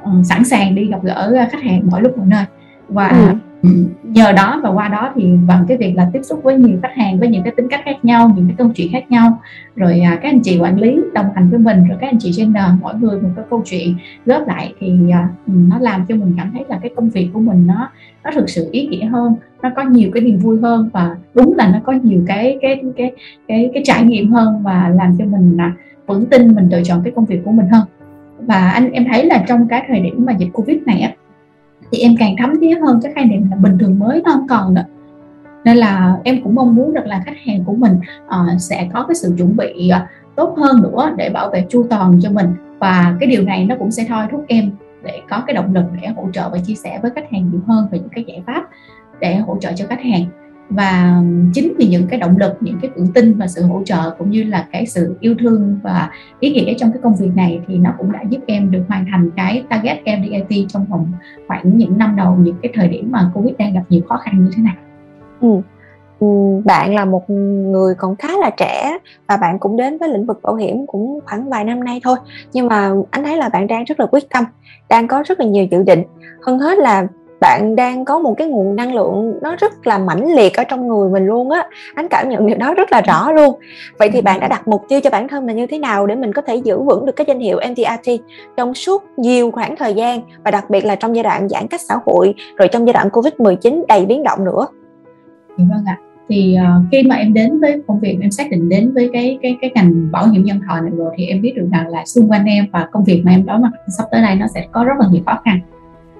uh, 0.02 0.26
sẵn 0.26 0.44
sàng 0.44 0.74
đi 0.74 0.86
gặp 0.86 1.02
gỡ 1.02 1.46
khách 1.52 1.62
hàng 1.62 1.86
mọi 1.90 2.02
lúc 2.02 2.18
mọi 2.18 2.26
nơi 2.26 2.44
và 2.88 3.34
ừ. 3.62 3.68
nhờ 4.02 4.32
đó 4.32 4.60
và 4.62 4.70
qua 4.70 4.88
đó 4.88 5.12
thì 5.14 5.24
bằng 5.46 5.64
cái 5.68 5.76
việc 5.76 5.94
là 5.96 6.10
tiếp 6.12 6.20
xúc 6.22 6.40
với 6.42 6.56
nhiều 6.58 6.78
khách 6.82 6.96
hàng 6.96 7.18
với 7.18 7.28
những 7.28 7.42
cái 7.42 7.52
tính 7.56 7.68
cách 7.68 7.80
khác 7.84 8.04
nhau 8.04 8.32
những 8.36 8.46
cái 8.46 8.54
câu 8.58 8.70
chuyện 8.74 8.92
khác 8.92 9.10
nhau. 9.10 9.38
Rồi 9.76 10.00
à, 10.00 10.18
các 10.22 10.28
anh 10.28 10.40
chị 10.42 10.58
quản 10.58 10.80
lý 10.80 11.00
đồng 11.14 11.26
hành 11.34 11.50
với 11.50 11.58
mình 11.58 11.88
rồi 11.88 11.98
các 12.00 12.06
anh 12.06 12.18
chị 12.18 12.32
trainer 12.32 12.64
mỗi 12.80 12.94
người 12.94 13.20
một 13.20 13.28
cái 13.36 13.44
câu 13.50 13.62
chuyện. 13.64 13.94
Góp 14.26 14.48
lại 14.48 14.74
thì 14.80 15.10
à, 15.12 15.28
nó 15.46 15.78
làm 15.78 16.06
cho 16.08 16.16
mình 16.16 16.34
cảm 16.36 16.50
thấy 16.52 16.64
là 16.68 16.78
cái 16.82 16.90
công 16.96 17.10
việc 17.10 17.30
của 17.32 17.40
mình 17.40 17.66
nó 17.66 17.90
nó 18.24 18.30
thực 18.34 18.50
sự 18.50 18.68
ý 18.72 18.86
nghĩa 18.86 19.04
hơn 19.04 19.34
nó 19.62 19.70
có 19.76 19.82
nhiều 19.82 20.10
cái 20.14 20.22
niềm 20.22 20.38
vui 20.38 20.60
hơn 20.60 20.90
và 20.92 21.16
đúng 21.34 21.56
là 21.56 21.68
nó 21.72 21.78
có 21.84 21.92
nhiều 21.92 22.24
cái 22.26 22.58
cái 22.62 22.82
cái 22.96 23.12
cái 23.48 23.70
cái 23.74 23.82
trải 23.86 24.04
nghiệm 24.04 24.32
hơn 24.32 24.62
và 24.62 24.92
làm 24.94 25.16
cho 25.18 25.24
mình 25.24 25.56
à, 25.58 25.72
vững 26.06 26.26
tin 26.26 26.54
mình 26.54 26.68
lựa 26.70 26.82
chọn 26.84 27.00
cái 27.04 27.12
công 27.16 27.24
việc 27.24 27.40
của 27.44 27.52
mình 27.52 27.66
hơn. 27.72 27.82
Và 28.38 28.70
anh 28.70 28.90
em 28.90 29.04
thấy 29.12 29.24
là 29.24 29.44
trong 29.48 29.68
cái 29.68 29.84
thời 29.88 30.00
điểm 30.00 30.24
mà 30.26 30.32
dịch 30.32 30.50
covid 30.52 30.76
này 30.86 31.00
á 31.00 31.12
thì 31.94 32.00
em 32.00 32.14
càng 32.18 32.36
thấm 32.38 32.60
thía 32.60 32.74
hơn 32.82 33.00
cái 33.02 33.12
khái 33.12 33.24
niệm 33.24 33.50
là 33.50 33.56
bình 33.56 33.78
thường 33.78 33.98
mới 33.98 34.22
nó 34.24 34.30
không 34.30 34.46
còn 34.48 34.74
nữa. 34.74 34.84
Nên 35.64 35.76
là 35.76 36.18
em 36.24 36.42
cũng 36.42 36.54
mong 36.54 36.74
muốn 36.74 36.94
được 36.94 37.06
là 37.06 37.22
khách 37.26 37.36
hàng 37.46 37.64
của 37.64 37.72
mình 37.72 37.98
uh, 38.26 38.60
sẽ 38.60 38.88
có 38.92 39.04
cái 39.08 39.14
sự 39.14 39.34
chuẩn 39.38 39.56
bị 39.56 39.90
uh, 39.92 40.08
tốt 40.36 40.54
hơn 40.58 40.82
nữa 40.82 41.12
để 41.16 41.30
bảo 41.30 41.50
vệ 41.50 41.66
chu 41.68 41.86
toàn 41.90 42.20
cho 42.22 42.30
mình. 42.30 42.46
Và 42.78 43.16
cái 43.20 43.28
điều 43.28 43.42
này 43.42 43.64
nó 43.64 43.74
cũng 43.78 43.90
sẽ 43.90 44.04
thôi 44.08 44.26
thúc 44.30 44.44
em 44.48 44.70
để 45.04 45.20
có 45.30 45.42
cái 45.46 45.54
động 45.54 45.74
lực 45.74 45.84
để 46.02 46.08
hỗ 46.08 46.28
trợ 46.32 46.48
và 46.52 46.58
chia 46.58 46.74
sẻ 46.74 46.98
với 47.02 47.10
khách 47.14 47.30
hàng 47.32 47.50
nhiều 47.50 47.60
hơn 47.66 47.88
về 47.90 47.98
những 47.98 48.08
cái 48.08 48.24
giải 48.28 48.42
pháp 48.46 48.64
để 49.20 49.36
hỗ 49.36 49.56
trợ 49.60 49.72
cho 49.76 49.86
khách 49.88 50.02
hàng 50.02 50.24
và 50.68 51.22
chính 51.52 51.74
vì 51.78 51.86
những 51.86 52.06
cái 52.08 52.20
động 52.20 52.36
lực, 52.38 52.52
những 52.60 52.78
cái 52.82 52.90
tự 52.96 53.06
tin 53.14 53.38
và 53.38 53.46
sự 53.46 53.62
hỗ 53.62 53.82
trợ 53.84 54.10
cũng 54.18 54.30
như 54.30 54.42
là 54.42 54.68
cái 54.72 54.86
sự 54.86 55.16
yêu 55.20 55.34
thương 55.38 55.78
và 55.82 56.10
ý 56.40 56.52
nghĩa 56.52 56.74
trong 56.74 56.92
cái 56.92 57.00
công 57.02 57.14
việc 57.14 57.30
này 57.34 57.60
thì 57.66 57.78
nó 57.78 57.90
cũng 57.98 58.12
đã 58.12 58.22
giúp 58.28 58.40
em 58.46 58.70
được 58.70 58.82
hoàn 58.88 59.06
thành 59.10 59.30
cái 59.36 59.64
target 59.68 59.98
MDIT 60.18 60.68
trong 60.68 60.84
vòng 60.84 61.12
khoảng 61.48 61.78
những 61.78 61.98
năm 61.98 62.16
đầu, 62.16 62.36
những 62.40 62.56
cái 62.62 62.72
thời 62.74 62.88
điểm 62.88 63.08
mà 63.10 63.30
Covid 63.34 63.54
đang 63.58 63.74
gặp 63.74 63.82
nhiều 63.88 64.00
khó 64.08 64.16
khăn 64.16 64.44
như 64.44 64.50
thế 64.56 64.62
này. 64.62 64.76
Ừ. 65.40 65.48
ừ 66.18 66.26
bạn 66.64 66.94
là 66.94 67.04
một 67.04 67.30
người 67.30 67.94
còn 67.94 68.16
khá 68.16 68.28
là 68.38 68.50
trẻ 68.50 68.98
và 69.28 69.36
bạn 69.36 69.58
cũng 69.58 69.76
đến 69.76 69.98
với 69.98 70.08
lĩnh 70.08 70.26
vực 70.26 70.40
bảo 70.42 70.54
hiểm 70.54 70.86
cũng 70.86 71.18
khoảng 71.26 71.50
vài 71.50 71.64
năm 71.64 71.84
nay 71.84 72.00
thôi 72.04 72.16
nhưng 72.52 72.66
mà 72.66 72.92
anh 73.10 73.24
thấy 73.24 73.36
là 73.36 73.48
bạn 73.48 73.66
đang 73.66 73.84
rất 73.84 74.00
là 74.00 74.06
quyết 74.06 74.30
tâm, 74.30 74.44
đang 74.88 75.08
có 75.08 75.22
rất 75.26 75.40
là 75.40 75.46
nhiều 75.46 75.66
dự 75.70 75.82
định 75.82 76.02
hơn 76.42 76.58
hết 76.58 76.78
là 76.78 77.06
bạn 77.44 77.76
đang 77.76 78.04
có 78.04 78.18
một 78.18 78.34
cái 78.38 78.48
nguồn 78.48 78.76
năng 78.76 78.94
lượng 78.94 79.38
nó 79.42 79.56
rất 79.56 79.86
là 79.86 79.98
mãnh 79.98 80.34
liệt 80.34 80.54
ở 80.56 80.64
trong 80.64 80.88
người 80.88 81.10
mình 81.10 81.26
luôn 81.26 81.50
á. 81.50 81.68
Anh 81.94 82.08
cảm 82.08 82.28
nhận 82.28 82.46
điều 82.46 82.56
đó 82.56 82.74
rất 82.74 82.92
là 82.92 83.00
rõ 83.00 83.32
luôn. 83.32 83.58
Vậy 83.98 84.10
thì 84.10 84.20
bạn 84.20 84.40
đã 84.40 84.48
đặt 84.48 84.68
mục 84.68 84.82
tiêu 84.88 85.00
cho 85.00 85.10
bản 85.10 85.28
thân 85.28 85.46
là 85.46 85.52
như 85.52 85.66
thế 85.66 85.78
nào 85.78 86.06
để 86.06 86.14
mình 86.14 86.32
có 86.32 86.42
thể 86.42 86.56
giữ 86.56 86.82
vững 86.82 87.06
được 87.06 87.16
cái 87.16 87.24
danh 87.28 87.38
hiệu 87.38 87.60
MTRT 87.70 88.10
trong 88.56 88.74
suốt 88.74 89.04
nhiều 89.16 89.50
khoảng 89.50 89.76
thời 89.76 89.94
gian 89.94 90.20
và 90.44 90.50
đặc 90.50 90.70
biệt 90.70 90.84
là 90.84 90.96
trong 90.96 91.16
giai 91.16 91.22
đoạn 91.22 91.48
giãn 91.48 91.68
cách 91.68 91.80
xã 91.80 91.94
hội 92.06 92.34
rồi 92.56 92.68
trong 92.68 92.86
giai 92.86 92.92
đoạn 92.92 93.10
Covid 93.10 93.32
19 93.38 93.84
đầy 93.88 94.06
biến 94.06 94.22
động 94.22 94.44
nữa? 94.44 94.66
Dạ 95.58 95.64
vâng 95.70 95.84
ạ. 95.86 95.98
Thì 96.28 96.56
uh, 96.58 96.86
khi 96.92 97.02
mà 97.02 97.16
em 97.16 97.34
đến 97.34 97.60
với 97.60 97.82
công 97.86 98.00
việc 98.00 98.18
em 98.20 98.30
xác 98.30 98.50
định 98.50 98.68
đến 98.68 98.92
với 98.94 99.10
cái 99.12 99.38
cái 99.42 99.56
cái 99.60 99.70
ngành 99.74 100.12
bảo 100.12 100.28
hiểm 100.28 100.44
nhân 100.44 100.60
thọ 100.68 100.80
này 100.80 100.92
rồi 100.96 101.14
thì 101.16 101.26
em 101.26 101.40
biết 101.42 101.52
được 101.56 101.68
rằng 101.72 101.88
là 101.88 102.04
xung 102.06 102.30
quanh 102.30 102.44
em 102.44 102.66
và 102.72 102.88
công 102.92 103.04
việc 103.04 103.22
mà 103.24 103.32
em 103.32 103.46
đối 103.46 103.58
mặt 103.58 103.70
sắp 103.98 104.04
tới 104.10 104.22
đây 104.22 104.34
nó 104.34 104.46
sẽ 104.54 104.66
có 104.72 104.84
rất 104.84 104.94
là 105.00 105.06
nhiều 105.12 105.22
khó 105.26 105.40
khăn 105.44 105.60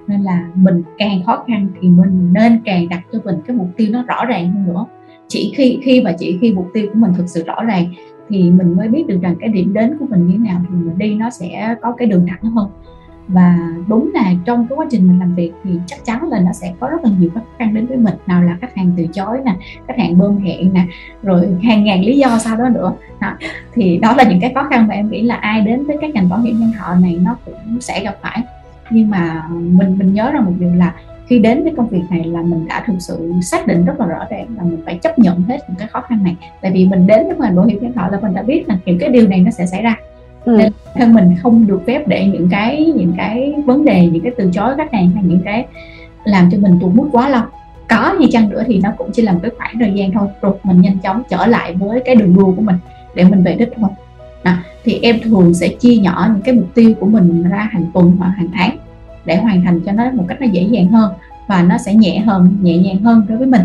nên 0.07 0.21
là 0.21 0.47
mình 0.55 0.83
càng 0.97 1.23
khó 1.25 1.43
khăn 1.47 1.67
thì 1.81 1.89
mình 1.89 2.33
nên 2.33 2.61
càng 2.65 2.89
đặt 2.89 3.01
cho 3.11 3.19
mình 3.23 3.35
cái 3.47 3.55
mục 3.55 3.69
tiêu 3.77 3.87
nó 3.91 4.03
rõ 4.03 4.25
ràng 4.25 4.51
hơn 4.51 4.65
nữa. 4.67 4.85
Chỉ 5.27 5.53
khi 5.55 5.79
khi 5.83 6.01
và 6.01 6.15
chỉ 6.19 6.37
khi 6.41 6.53
mục 6.53 6.67
tiêu 6.73 6.87
của 6.93 6.99
mình 6.99 7.13
thực 7.17 7.27
sự 7.27 7.43
rõ 7.43 7.63
ràng 7.63 7.85
thì 8.29 8.51
mình 8.51 8.75
mới 8.77 8.87
biết 8.87 9.07
được 9.07 9.19
rằng 9.21 9.35
cái 9.39 9.49
điểm 9.49 9.73
đến 9.73 9.97
của 9.99 10.05
mình 10.09 10.27
như 10.27 10.33
thế 10.33 10.37
nào 10.37 10.61
thì 10.69 10.75
mình 10.75 10.97
đi 10.97 11.15
nó 11.15 11.29
sẽ 11.29 11.75
có 11.81 11.91
cái 11.91 12.07
đường 12.07 12.25
thẳng 12.27 12.51
hơn. 12.51 12.69
Và 13.27 13.57
đúng 13.87 14.11
là 14.13 14.33
trong 14.45 14.67
cái 14.67 14.75
quá 14.75 14.85
trình 14.89 15.07
mình 15.07 15.19
làm 15.19 15.35
việc 15.35 15.51
thì 15.63 15.71
chắc 15.85 16.05
chắn 16.05 16.29
là 16.29 16.39
nó 16.39 16.53
sẽ 16.53 16.73
có 16.79 16.89
rất 16.89 17.03
là 17.03 17.09
nhiều 17.19 17.29
khó 17.33 17.41
khăn 17.59 17.73
đến 17.73 17.85
với 17.85 17.97
mình. 17.97 18.13
Nào 18.27 18.43
là 18.43 18.57
khách 18.61 18.75
hàng 18.75 18.91
từ 18.97 19.07
chối 19.13 19.37
nè, 19.45 19.55
khách 19.87 19.97
hàng 19.97 20.17
bơm 20.17 20.37
hẹn 20.37 20.73
nè, 20.73 20.85
rồi 21.23 21.47
hàng 21.63 21.83
ngàn 21.83 22.01
lý 22.01 22.17
do 22.17 22.37
sau 22.37 22.57
đó 22.57 22.69
nữa. 22.69 22.93
Đó. 23.21 23.33
thì 23.73 23.97
đó 23.97 24.15
là 24.17 24.23
những 24.23 24.39
cái 24.41 24.51
khó 24.55 24.67
khăn 24.69 24.87
mà 24.87 24.93
em 24.93 25.09
nghĩ 25.09 25.21
là 25.21 25.35
ai 25.35 25.61
đến 25.61 25.85
với 25.85 25.97
các 26.01 26.13
ngành 26.13 26.29
bảo 26.29 26.39
hiểm 26.39 26.59
nhân 26.59 26.71
thọ 26.79 26.95
này 26.95 27.19
nó 27.21 27.37
cũng 27.45 27.81
sẽ 27.81 28.03
gặp 28.03 28.17
phải 28.21 28.43
nhưng 28.89 29.09
mà 29.09 29.43
mình 29.49 29.97
mình 29.97 30.13
nhớ 30.13 30.31
ra 30.31 30.39
một 30.39 30.51
điều 30.59 30.73
là 30.73 30.93
khi 31.27 31.39
đến 31.39 31.63
với 31.63 31.73
công 31.77 31.87
việc 31.87 32.01
này 32.09 32.23
là 32.23 32.41
mình 32.41 32.67
đã 32.67 32.83
thực 32.87 32.95
sự 32.99 33.33
xác 33.41 33.67
định 33.67 33.85
rất 33.85 33.99
là 33.99 34.05
rõ 34.05 34.25
ràng 34.29 34.47
là 34.57 34.63
mình 34.63 34.81
phải 34.85 34.99
chấp 35.03 35.19
nhận 35.19 35.41
hết 35.41 35.57
những 35.67 35.77
cái 35.77 35.87
khó 35.87 36.01
khăn 36.01 36.23
này. 36.23 36.35
Tại 36.61 36.71
vì 36.71 36.87
mình 36.87 37.07
đến 37.07 37.27
với 37.27 37.35
ngành 37.39 37.55
bảo 37.55 37.65
hiểm 37.65 37.83
nhân 37.83 37.93
thọ 37.93 38.07
là 38.11 38.19
mình 38.21 38.33
đã 38.33 38.41
biết 38.41 38.63
là 38.67 38.77
những 38.85 38.99
cái 38.99 39.09
điều 39.09 39.27
này 39.27 39.39
nó 39.39 39.51
sẽ 39.51 39.65
xảy 39.65 39.81
ra. 39.81 39.95
Ừ. 40.45 40.57
nên 40.57 40.71
thân 40.95 41.13
mình 41.13 41.35
không 41.41 41.67
được 41.67 41.81
phép 41.87 42.07
để 42.07 42.25
những 42.25 42.47
cái 42.51 42.93
những 42.95 43.13
cái 43.17 43.53
vấn 43.65 43.85
đề 43.85 44.07
những 44.07 44.23
cái 44.23 44.31
từ 44.37 44.49
chối 44.53 44.73
khách 44.77 44.93
hàng 44.93 45.09
hay 45.09 45.23
những 45.23 45.41
cái 45.45 45.65
làm 46.23 46.49
cho 46.51 46.57
mình 46.57 46.79
tụt 46.81 46.95
mút 46.95 47.09
quá 47.11 47.29
lâu 47.29 47.41
có 47.89 48.15
gì 48.19 48.27
chăng 48.31 48.49
nữa 48.49 48.63
thì 48.67 48.79
nó 48.83 48.91
cũng 48.97 49.09
chỉ 49.13 49.21
là 49.21 49.31
một 49.33 49.39
cái 49.43 49.51
khoảng 49.57 49.79
thời 49.79 49.93
gian 49.93 50.11
thôi. 50.11 50.27
Rồi 50.41 50.53
mình 50.63 50.81
nhanh 50.81 50.99
chóng 50.99 51.21
trở 51.29 51.45
lại 51.45 51.73
với 51.73 52.01
cái 52.05 52.15
đường 52.15 52.35
đua 52.35 52.51
của 52.51 52.61
mình 52.61 52.75
để 53.15 53.23
mình 53.23 53.43
về 53.43 53.55
đích 53.55 53.69
thôi 53.77 53.89
thì 54.85 54.99
em 55.01 55.19
thường 55.23 55.53
sẽ 55.53 55.67
chia 55.67 55.97
nhỏ 55.97 56.29
những 56.33 56.41
cái 56.41 56.55
mục 56.55 56.67
tiêu 56.75 56.93
của 56.99 57.05
mình 57.05 57.43
ra 57.49 57.69
hàng 57.71 57.85
tuần 57.93 58.15
hoặc 58.19 58.33
hàng 58.37 58.49
tháng 58.53 58.77
để 59.25 59.37
hoàn 59.37 59.63
thành 59.63 59.81
cho 59.85 59.91
nó 59.91 60.11
một 60.11 60.23
cách 60.27 60.41
nó 60.41 60.47
dễ 60.47 60.61
dàng 60.61 60.87
hơn 60.87 61.13
và 61.47 61.63
nó 61.63 61.77
sẽ 61.77 61.93
nhẹ 61.93 62.19
hơn 62.19 62.57
nhẹ 62.61 62.77
nhàng 62.77 62.99
hơn 62.99 63.25
đối 63.29 63.37
với 63.37 63.47
mình. 63.47 63.61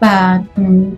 Và 0.00 0.42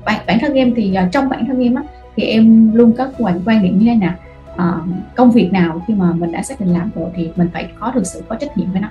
bản, 0.04 0.20
bản 0.26 0.38
thân 0.40 0.54
em 0.54 0.74
thì 0.76 0.94
à, 0.94 1.08
trong 1.12 1.28
bản 1.28 1.46
thân 1.46 1.60
em 1.60 1.74
á 1.74 1.82
thì 2.16 2.22
em 2.22 2.72
luôn 2.72 2.92
có 2.98 3.08
quan 3.18 3.40
quan 3.44 3.62
điểm 3.62 3.78
như 3.78 3.86
thế 3.86 3.94
nào 3.94 4.14
à, 4.56 4.72
công 5.16 5.30
việc 5.30 5.52
nào 5.52 5.82
khi 5.86 5.94
mà 5.94 6.12
mình 6.12 6.32
đã 6.32 6.42
xác 6.42 6.60
định 6.60 6.72
làm 6.72 6.90
rồi 6.94 7.10
thì 7.14 7.30
mình 7.36 7.48
phải 7.52 7.68
có 7.78 7.90
được 7.90 8.06
sự 8.06 8.22
có 8.28 8.36
trách 8.36 8.56
nhiệm 8.56 8.72
với 8.72 8.80
nó. 8.80 8.88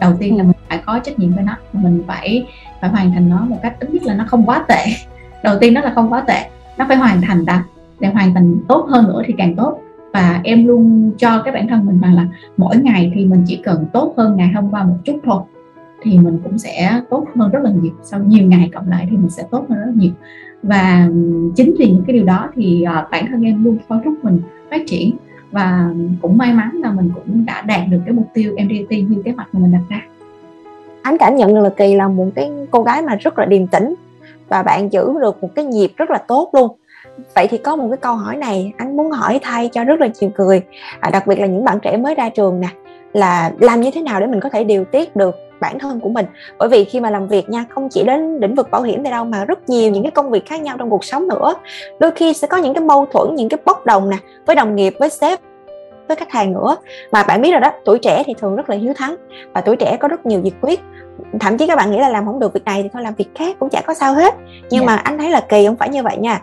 Đầu 0.00 0.12
tiên 0.20 0.36
là 0.36 0.42
mình 0.42 0.56
phải 0.68 0.78
có 0.86 0.98
trách 0.98 1.18
nhiệm 1.18 1.32
với 1.32 1.44
nó 1.44 1.56
mình 1.72 2.02
phải 2.06 2.46
phải 2.80 2.90
hoàn 2.90 3.12
thành 3.12 3.28
nó 3.28 3.44
một 3.44 3.58
cách 3.62 3.76
ít 3.80 3.90
nhất 3.90 4.02
là 4.02 4.14
nó 4.14 4.24
không 4.28 4.46
quá 4.46 4.64
tệ. 4.68 4.84
Đầu 5.42 5.58
tiên 5.58 5.74
đó 5.74 5.80
là 5.80 5.92
không 5.94 6.12
quá 6.12 6.24
tệ 6.26 6.48
nó 6.78 6.84
phải 6.88 6.96
hoàn 6.96 7.20
thành 7.22 7.44
đã 7.44 7.64
để 8.02 8.08
hoàn 8.08 8.34
thành 8.34 8.56
tốt 8.68 8.86
hơn 8.88 9.04
nữa 9.08 9.22
thì 9.26 9.34
càng 9.38 9.56
tốt. 9.56 9.78
Và 10.12 10.40
em 10.44 10.66
luôn 10.66 11.10
cho 11.18 11.42
cái 11.44 11.54
bản 11.54 11.68
thân 11.68 11.86
mình 11.86 12.00
rằng 12.00 12.14
là 12.14 12.26
mỗi 12.56 12.76
ngày 12.76 13.12
thì 13.14 13.24
mình 13.24 13.42
chỉ 13.46 13.60
cần 13.64 13.86
tốt 13.92 14.14
hơn 14.16 14.36
ngày 14.36 14.48
hôm 14.54 14.70
qua 14.70 14.84
một 14.84 14.96
chút 15.04 15.18
thôi, 15.24 15.42
thì 16.02 16.18
mình 16.18 16.38
cũng 16.44 16.58
sẽ 16.58 17.00
tốt 17.10 17.26
hơn 17.34 17.50
rất 17.50 17.60
là 17.62 17.70
nhiều. 17.70 17.92
Sau 18.02 18.20
nhiều 18.20 18.46
ngày 18.46 18.70
cộng 18.74 18.88
lại 18.88 19.06
thì 19.10 19.16
mình 19.16 19.30
sẽ 19.30 19.42
tốt 19.50 19.66
hơn 19.68 19.78
rất 19.78 19.86
là 19.86 19.92
nhiều. 19.96 20.12
Và 20.62 21.08
chính 21.56 21.74
vì 21.78 21.90
những 21.90 22.04
cái 22.06 22.14
điều 22.14 22.24
đó 22.24 22.48
thì 22.54 22.82
ờ, 22.82 23.06
bản 23.10 23.26
thân 23.30 23.42
em 23.42 23.64
luôn 23.64 23.78
thôi 23.88 23.98
thúc 24.04 24.14
mình 24.22 24.40
phát 24.70 24.80
triển. 24.86 25.16
Và 25.50 25.90
cũng 26.22 26.38
may 26.38 26.52
mắn 26.52 26.70
là 26.82 26.92
mình 26.92 27.10
cũng 27.14 27.46
đã 27.46 27.62
đạt 27.62 27.80
được 27.90 27.98
cái 28.04 28.14
mục 28.14 28.26
tiêu 28.34 28.52
MDT 28.52 28.90
như 28.90 29.22
kế 29.24 29.30
hoạch 29.30 29.48
mà 29.52 29.60
mình 29.60 29.72
đặt 29.72 29.82
ra. 29.88 30.02
Anh 31.02 31.16
cảm 31.18 31.36
nhận 31.36 31.54
được 31.54 31.60
là 31.60 31.70
kỳ 31.76 31.94
là 31.94 32.08
một 32.08 32.28
cái 32.34 32.50
cô 32.70 32.82
gái 32.82 33.02
mà 33.02 33.16
rất 33.16 33.38
là 33.38 33.44
điềm 33.44 33.66
tĩnh 33.66 33.94
và 34.48 34.62
bạn 34.62 34.92
giữ 34.92 35.12
được 35.20 35.42
một 35.42 35.54
cái 35.54 35.64
nhịp 35.64 35.92
rất 35.96 36.10
là 36.10 36.18
tốt 36.28 36.50
luôn 36.52 36.76
vậy 37.34 37.46
thì 37.48 37.58
có 37.58 37.76
một 37.76 37.88
cái 37.90 37.96
câu 37.96 38.14
hỏi 38.14 38.36
này 38.36 38.72
anh 38.76 38.96
muốn 38.96 39.10
hỏi 39.10 39.40
thay 39.42 39.68
cho 39.68 39.84
rất 39.84 40.00
là 40.00 40.08
nhiều 40.20 40.30
người 40.38 40.62
à, 41.00 41.10
đặc 41.10 41.26
biệt 41.26 41.40
là 41.40 41.46
những 41.46 41.64
bạn 41.64 41.78
trẻ 41.82 41.96
mới 41.96 42.14
ra 42.14 42.28
trường 42.28 42.60
nè 42.60 42.68
là 43.12 43.52
làm 43.58 43.80
như 43.80 43.90
thế 43.94 44.02
nào 44.02 44.20
để 44.20 44.26
mình 44.26 44.40
có 44.40 44.48
thể 44.48 44.64
điều 44.64 44.84
tiết 44.84 45.16
được 45.16 45.34
bản 45.60 45.78
thân 45.78 46.00
của 46.00 46.08
mình? 46.08 46.26
Bởi 46.58 46.68
vì 46.68 46.84
khi 46.84 47.00
mà 47.00 47.10
làm 47.10 47.28
việc 47.28 47.48
nha 47.50 47.64
không 47.68 47.88
chỉ 47.88 48.04
đến 48.04 48.38
lĩnh 48.40 48.54
vực 48.54 48.70
bảo 48.70 48.82
hiểm 48.82 49.02
này 49.02 49.12
đâu 49.12 49.24
mà 49.24 49.44
rất 49.44 49.68
nhiều 49.68 49.90
những 49.90 50.02
cái 50.02 50.10
công 50.10 50.30
việc 50.30 50.46
khác 50.46 50.62
nhau 50.62 50.76
trong 50.78 50.90
cuộc 50.90 51.04
sống 51.04 51.28
nữa. 51.28 51.54
Đôi 51.98 52.10
khi 52.10 52.32
sẽ 52.32 52.46
có 52.46 52.56
những 52.56 52.74
cái 52.74 52.84
mâu 52.84 53.06
thuẫn 53.06 53.34
những 53.34 53.48
cái 53.48 53.58
bốc 53.64 53.86
đồng 53.86 54.10
nè 54.10 54.16
với 54.46 54.56
đồng 54.56 54.76
nghiệp 54.76 54.94
với 54.98 55.10
sếp 55.10 55.40
với 56.08 56.16
khách 56.16 56.30
hàng 56.30 56.52
nữa. 56.52 56.76
Mà 57.12 57.22
bạn 57.22 57.42
biết 57.42 57.50
rồi 57.52 57.60
đó 57.60 57.72
tuổi 57.84 57.98
trẻ 57.98 58.22
thì 58.26 58.34
thường 58.38 58.56
rất 58.56 58.70
là 58.70 58.76
hiếu 58.76 58.92
thắng 58.96 59.16
và 59.52 59.60
tuổi 59.60 59.76
trẻ 59.76 59.96
có 60.00 60.08
rất 60.08 60.26
nhiều 60.26 60.40
nhiệt 60.40 60.54
quyết 60.60 60.80
thậm 61.40 61.58
chí 61.58 61.66
các 61.66 61.76
bạn 61.76 61.90
nghĩ 61.90 61.98
là 61.98 62.08
làm 62.08 62.26
không 62.26 62.40
được 62.40 62.52
việc 62.52 62.64
này 62.64 62.82
thì 62.82 62.88
thôi 62.92 63.02
làm 63.02 63.14
việc 63.14 63.28
khác 63.34 63.56
cũng 63.58 63.68
chả 63.68 63.80
có 63.80 63.94
sao 63.94 64.14
hết. 64.14 64.34
Nhưng 64.70 64.80
yeah. 64.80 64.82
Dạ. 64.82 64.86
mà 64.86 64.96
anh 64.96 65.18
thấy 65.18 65.30
là 65.30 65.40
kỳ 65.40 65.66
không 65.66 65.76
phải 65.76 65.88
như 65.88 66.02
vậy 66.02 66.16
nha 66.16 66.40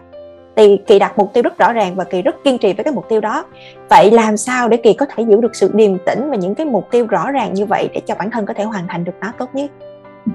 thì 0.60 0.80
kỳ 0.88 1.00
đặt 1.00 1.18
mục 1.18 1.34
tiêu 1.34 1.44
rất 1.44 1.58
rõ 1.58 1.74
ràng 1.74 1.96
và 1.96 2.04
kỳ 2.04 2.22
rất 2.22 2.44
kiên 2.44 2.58
trì 2.58 2.74
với 2.74 2.84
cái 2.84 2.94
mục 2.94 3.06
tiêu 3.10 3.22
đó. 3.22 3.46
Vậy 3.90 4.12
làm 4.12 4.38
sao 4.38 4.68
để 4.68 4.78
kỳ 4.78 4.94
có 4.94 5.06
thể 5.16 5.24
giữ 5.30 5.42
được 5.42 5.56
sự 5.56 5.72
điềm 5.74 5.98
tĩnh 6.06 6.30
và 6.30 6.36
những 6.36 6.56
cái 6.56 6.66
mục 6.66 6.88
tiêu 6.92 7.08
rõ 7.08 7.32
ràng 7.32 7.54
như 7.54 7.66
vậy 7.66 7.90
để 7.94 8.02
cho 8.06 8.16
bản 8.20 8.32
thân 8.32 8.46
có 8.46 8.54
thể 8.54 8.64
hoàn 8.64 8.88
thành 8.88 9.04
được 9.04 9.12
nó 9.22 9.32
tốt 9.38 9.50
nhất? 9.54 9.72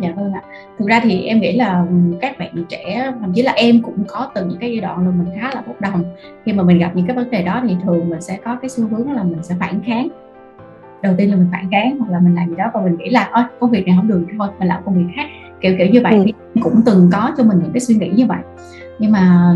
Dạ 0.01 0.09
vâng 0.17 0.33
ạ. 0.33 0.43
Thực 0.79 0.89
ra 0.89 1.01
thì 1.03 1.23
em 1.23 1.41
nghĩ 1.41 1.57
là 1.57 1.87
các 2.21 2.39
bạn 2.39 2.65
trẻ 2.69 3.13
thậm 3.21 3.33
chí 3.35 3.43
là 3.43 3.53
em 3.53 3.83
cũng 3.83 4.05
có 4.09 4.31
từng 4.35 4.49
những 4.49 4.59
cái 4.59 4.71
giai 4.71 4.81
đoạn 4.81 5.07
là 5.07 5.11
mình 5.11 5.41
khá 5.41 5.51
là 5.55 5.63
bốc 5.67 5.81
đồng. 5.81 6.05
Khi 6.45 6.53
mà 6.53 6.63
mình 6.63 6.79
gặp 6.79 6.91
những 6.95 7.07
cái 7.07 7.17
vấn 7.17 7.31
đề 7.31 7.43
đó 7.43 7.63
thì 7.69 7.77
thường 7.85 8.11
mình 8.11 8.21
sẽ 8.21 8.39
có 8.45 8.57
cái 8.63 8.69
xu 8.69 8.85
hướng 8.89 9.13
là 9.13 9.23
mình 9.23 9.43
sẽ 9.43 9.55
phản 9.61 9.81
kháng. 9.87 10.09
Đầu 11.03 11.15
tiên 11.19 11.31
là 11.31 11.37
mình 11.37 11.49
phản 11.53 11.69
kháng 11.71 11.99
hoặc 11.99 12.13
là 12.13 12.21
mình 12.21 12.35
làm 12.35 12.49
gì 12.49 12.55
đó 12.57 12.65
và 12.75 12.81
mình 12.81 12.97
nghĩ 12.97 13.11
là 13.11 13.31
ôi 13.33 13.45
công 13.61 13.71
việc 13.71 13.87
này 13.87 13.97
không 13.97 14.09
được 14.09 14.27
thôi 14.39 14.49
mình 14.59 14.69
làm 14.69 14.83
công 14.85 14.95
việc 14.95 15.13
khác. 15.17 15.27
Kiểu 15.61 15.75
kiểu 15.79 15.87
như 15.87 16.01
vậy. 16.03 16.13
Ừ. 16.13 16.23
thì 16.25 16.61
cũng 16.61 16.81
từng 16.87 17.11
có 17.13 17.31
cho 17.37 17.45
mình 17.45 17.59
những 17.63 17.73
cái 17.73 17.81
suy 17.81 17.95
nghĩ 17.95 18.09
như 18.09 18.27
vậy 18.27 18.39
nhưng 18.99 19.13
mà, 19.13 19.55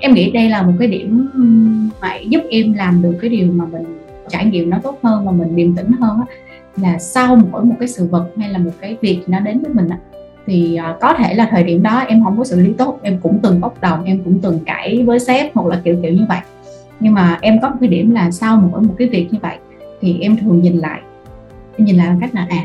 em 0.00 0.14
nghĩ 0.14 0.30
đây 0.30 0.48
là 0.48 0.62
một 0.62 0.72
cái 0.78 0.88
điểm 0.88 1.28
mà 2.00 2.16
giúp 2.28 2.40
em 2.50 2.72
làm 2.72 3.02
được 3.02 3.18
cái 3.20 3.30
điều 3.30 3.52
mà 3.52 3.64
mình 3.66 3.82
trải 4.28 4.44
nghiệm 4.44 4.70
nó 4.70 4.78
tốt 4.82 4.98
hơn 5.02 5.26
và 5.26 5.32
mình 5.32 5.56
điềm 5.56 5.76
tĩnh 5.76 5.92
hơn 6.00 6.18
á, 6.20 6.26
là 6.76 6.98
sau 6.98 7.36
mỗi 7.36 7.64
một 7.64 7.74
cái 7.80 7.88
sự 7.88 8.06
vật 8.06 8.30
hay 8.36 8.50
là 8.50 8.58
một 8.58 8.70
cái 8.80 8.96
việc 9.00 9.22
nó 9.26 9.40
đến 9.40 9.60
với 9.62 9.74
mình 9.74 9.88
á, 9.88 9.98
thì 10.46 10.76
à, 10.76 10.96
có 11.00 11.14
thể 11.14 11.34
là 11.34 11.48
thời 11.50 11.64
điểm 11.64 11.82
đó 11.82 12.04
em 12.08 12.24
không 12.24 12.38
có 12.38 12.44
xử 12.44 12.60
lý 12.60 12.72
tốt, 12.72 12.98
em 13.02 13.18
cũng 13.22 13.38
từng 13.42 13.60
bốc 13.60 13.80
đồng, 13.80 14.04
em 14.04 14.22
cũng 14.24 14.40
từng 14.40 14.58
cãi 14.66 15.02
với 15.06 15.20
sếp 15.20 15.54
hoặc 15.54 15.66
là 15.66 15.80
kiểu 15.84 15.96
kiểu 16.02 16.12
như 16.12 16.24
vậy. 16.28 16.40
Nhưng 17.00 17.14
mà 17.14 17.38
em 17.40 17.60
có 17.60 17.68
một 17.68 17.76
cái 17.80 17.88
điểm 17.88 18.10
là 18.10 18.30
sau 18.30 18.56
mỗi 18.56 18.82
một 18.82 18.94
cái 18.98 19.08
việc 19.08 19.28
như 19.32 19.38
vậy 19.42 19.56
thì 20.00 20.18
em 20.20 20.36
thường 20.36 20.62
nhìn 20.62 20.76
lại, 20.76 21.00
em 21.76 21.86
nhìn 21.86 21.96
lại 21.96 22.08
bằng 22.08 22.20
cách 22.20 22.34
là 22.34 22.46
à 22.50 22.64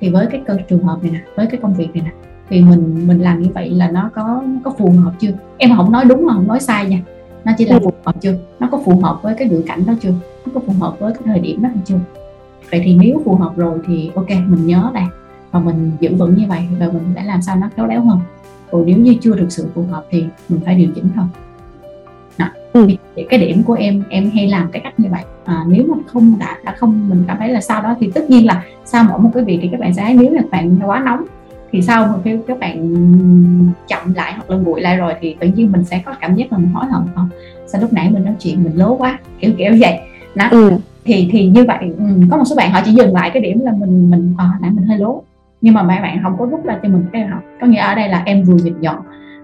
thì 0.00 0.08
với 0.08 0.26
cái 0.30 0.40
trường 0.68 0.82
hợp 0.82 0.98
này 1.02 1.12
nè, 1.12 1.20
với 1.36 1.46
cái 1.46 1.60
công 1.62 1.74
việc 1.74 1.88
này 1.94 2.04
nè 2.04 2.10
thì 2.50 2.62
mình 2.62 3.06
mình 3.06 3.18
làm 3.18 3.42
như 3.42 3.50
vậy 3.54 3.70
là 3.70 3.90
nó 3.90 4.10
có 4.14 4.42
có 4.64 4.74
phù 4.78 4.90
hợp 4.90 5.12
chưa? 5.18 5.30
Em 5.58 5.76
không 5.76 5.92
nói 5.92 6.04
đúng 6.04 6.26
mà 6.26 6.34
không 6.34 6.48
nói 6.48 6.60
sai 6.60 6.86
nha. 6.86 7.02
Nó 7.44 7.52
chỉ 7.58 7.64
là 7.64 7.76
ừ. 7.76 7.80
phù 7.84 7.92
hợp 8.04 8.20
chưa? 8.20 8.34
Nó 8.60 8.68
có 8.72 8.80
phù 8.84 9.00
hợp 9.00 9.18
với 9.22 9.34
cái 9.34 9.48
ngữ 9.48 9.62
cảnh 9.66 9.86
đó 9.86 9.92
chưa? 10.00 10.12
Nó 10.46 10.52
có 10.54 10.60
phù 10.66 10.72
hợp 10.80 10.98
với 10.98 11.12
cái 11.12 11.22
thời 11.24 11.38
điểm 11.38 11.62
đó 11.62 11.68
hay 11.68 11.82
chưa? 11.84 11.98
Vậy 12.70 12.80
thì 12.84 12.96
nếu 13.02 13.22
phù 13.24 13.34
hợp 13.34 13.56
rồi 13.56 13.78
thì 13.86 14.10
ok 14.14 14.28
mình 14.28 14.66
nhớ 14.66 14.90
đây 14.94 15.04
và 15.50 15.60
mình 15.60 15.92
giữ 16.00 16.14
vững 16.14 16.34
như 16.34 16.44
vậy 16.48 16.60
và 16.78 16.86
mình 16.86 17.02
sẽ 17.14 17.24
làm 17.24 17.42
sao 17.42 17.56
nó 17.56 17.68
khéo 17.76 17.86
léo 17.86 18.00
hơn. 18.00 18.18
Còn 18.70 18.86
nếu 18.86 18.98
như 18.98 19.14
chưa 19.20 19.36
thực 19.36 19.52
sự 19.52 19.68
phù 19.74 19.82
hợp 19.90 20.04
thì 20.10 20.24
mình 20.48 20.60
phải 20.64 20.74
điều 20.74 20.88
chỉnh 20.94 21.08
thôi. 21.16 21.24
Đó. 22.38 22.46
Ừ. 22.72 22.86
thì 23.16 23.26
cái 23.28 23.40
điểm 23.40 23.62
của 23.62 23.74
em 23.74 24.02
em 24.08 24.30
hay 24.30 24.48
làm 24.48 24.70
cái 24.72 24.82
cách 24.84 25.00
như 25.00 25.08
vậy. 25.10 25.22
À, 25.44 25.64
nếu 25.68 25.84
mà 25.88 25.94
không 26.06 26.38
đã 26.38 26.58
đã 26.64 26.74
không 26.78 27.08
mình 27.08 27.24
cảm 27.28 27.36
thấy 27.38 27.48
là 27.48 27.60
sau 27.60 27.82
đó 27.82 27.96
thì 28.00 28.10
tất 28.14 28.30
nhiên 28.30 28.46
là 28.46 28.64
sau 28.84 29.04
mỗi 29.04 29.18
một 29.18 29.30
cái 29.34 29.44
việc 29.44 29.58
thì 29.62 29.68
các 29.72 29.80
bạn 29.80 29.94
sẽ 29.94 30.02
thấy 30.02 30.14
nếu 30.14 30.32
là 30.32 30.42
bạn 30.50 30.78
quá 30.84 31.02
nóng 31.04 31.24
thì 31.72 31.82
sau 31.82 32.20
khi 32.24 32.36
các 32.46 32.58
bạn 32.58 32.76
chậm 33.88 34.14
lại 34.14 34.32
hoặc 34.32 34.50
là 34.50 34.56
nguội 34.56 34.80
lại 34.80 34.96
rồi 34.96 35.14
thì 35.20 35.36
tự 35.40 35.48
nhiên 35.48 35.72
mình 35.72 35.84
sẽ 35.84 36.02
có 36.06 36.14
cảm 36.20 36.34
giác 36.34 36.52
là 36.52 36.58
mình 36.58 36.72
hối 36.72 36.84
hận 36.86 37.02
không? 37.14 37.28
Sao 37.66 37.80
lúc 37.80 37.92
nãy 37.92 38.10
mình 38.10 38.24
nói 38.24 38.34
chuyện 38.38 38.64
mình 38.64 38.76
lố 38.76 38.96
quá 38.96 39.18
kiểu 39.40 39.52
kiểu 39.58 39.72
vậy. 39.80 39.98
Đó. 40.34 40.48
Ừ. 40.50 40.72
thì 41.04 41.28
thì 41.32 41.46
như 41.46 41.64
vậy 41.64 41.78
ừ, 41.98 42.04
có 42.30 42.36
một 42.36 42.44
số 42.44 42.56
bạn 42.56 42.72
họ 42.72 42.80
chỉ 42.84 42.92
dừng 42.92 43.14
lại 43.14 43.30
cái 43.34 43.42
điểm 43.42 43.60
là 43.60 43.72
mình 43.72 44.10
mình 44.10 44.34
à, 44.38 44.50
nãy 44.60 44.70
mình 44.70 44.86
hơi 44.86 44.98
lố. 44.98 45.22
Nhưng 45.60 45.74
mà 45.74 45.82
mấy 45.82 45.96
bạn 46.00 46.18
không 46.22 46.36
có 46.38 46.46
rút 46.46 46.64
ra 46.64 46.78
cho 46.82 46.88
mình 46.88 47.04
cái 47.12 47.26
học. 47.26 47.42
Có 47.60 47.66
nghĩa 47.66 47.80
ở 47.80 47.94
đây 47.94 48.08
là 48.08 48.22
em 48.26 48.42
vừa 48.42 48.54
nhìn 48.54 48.80
nhận 48.80 48.96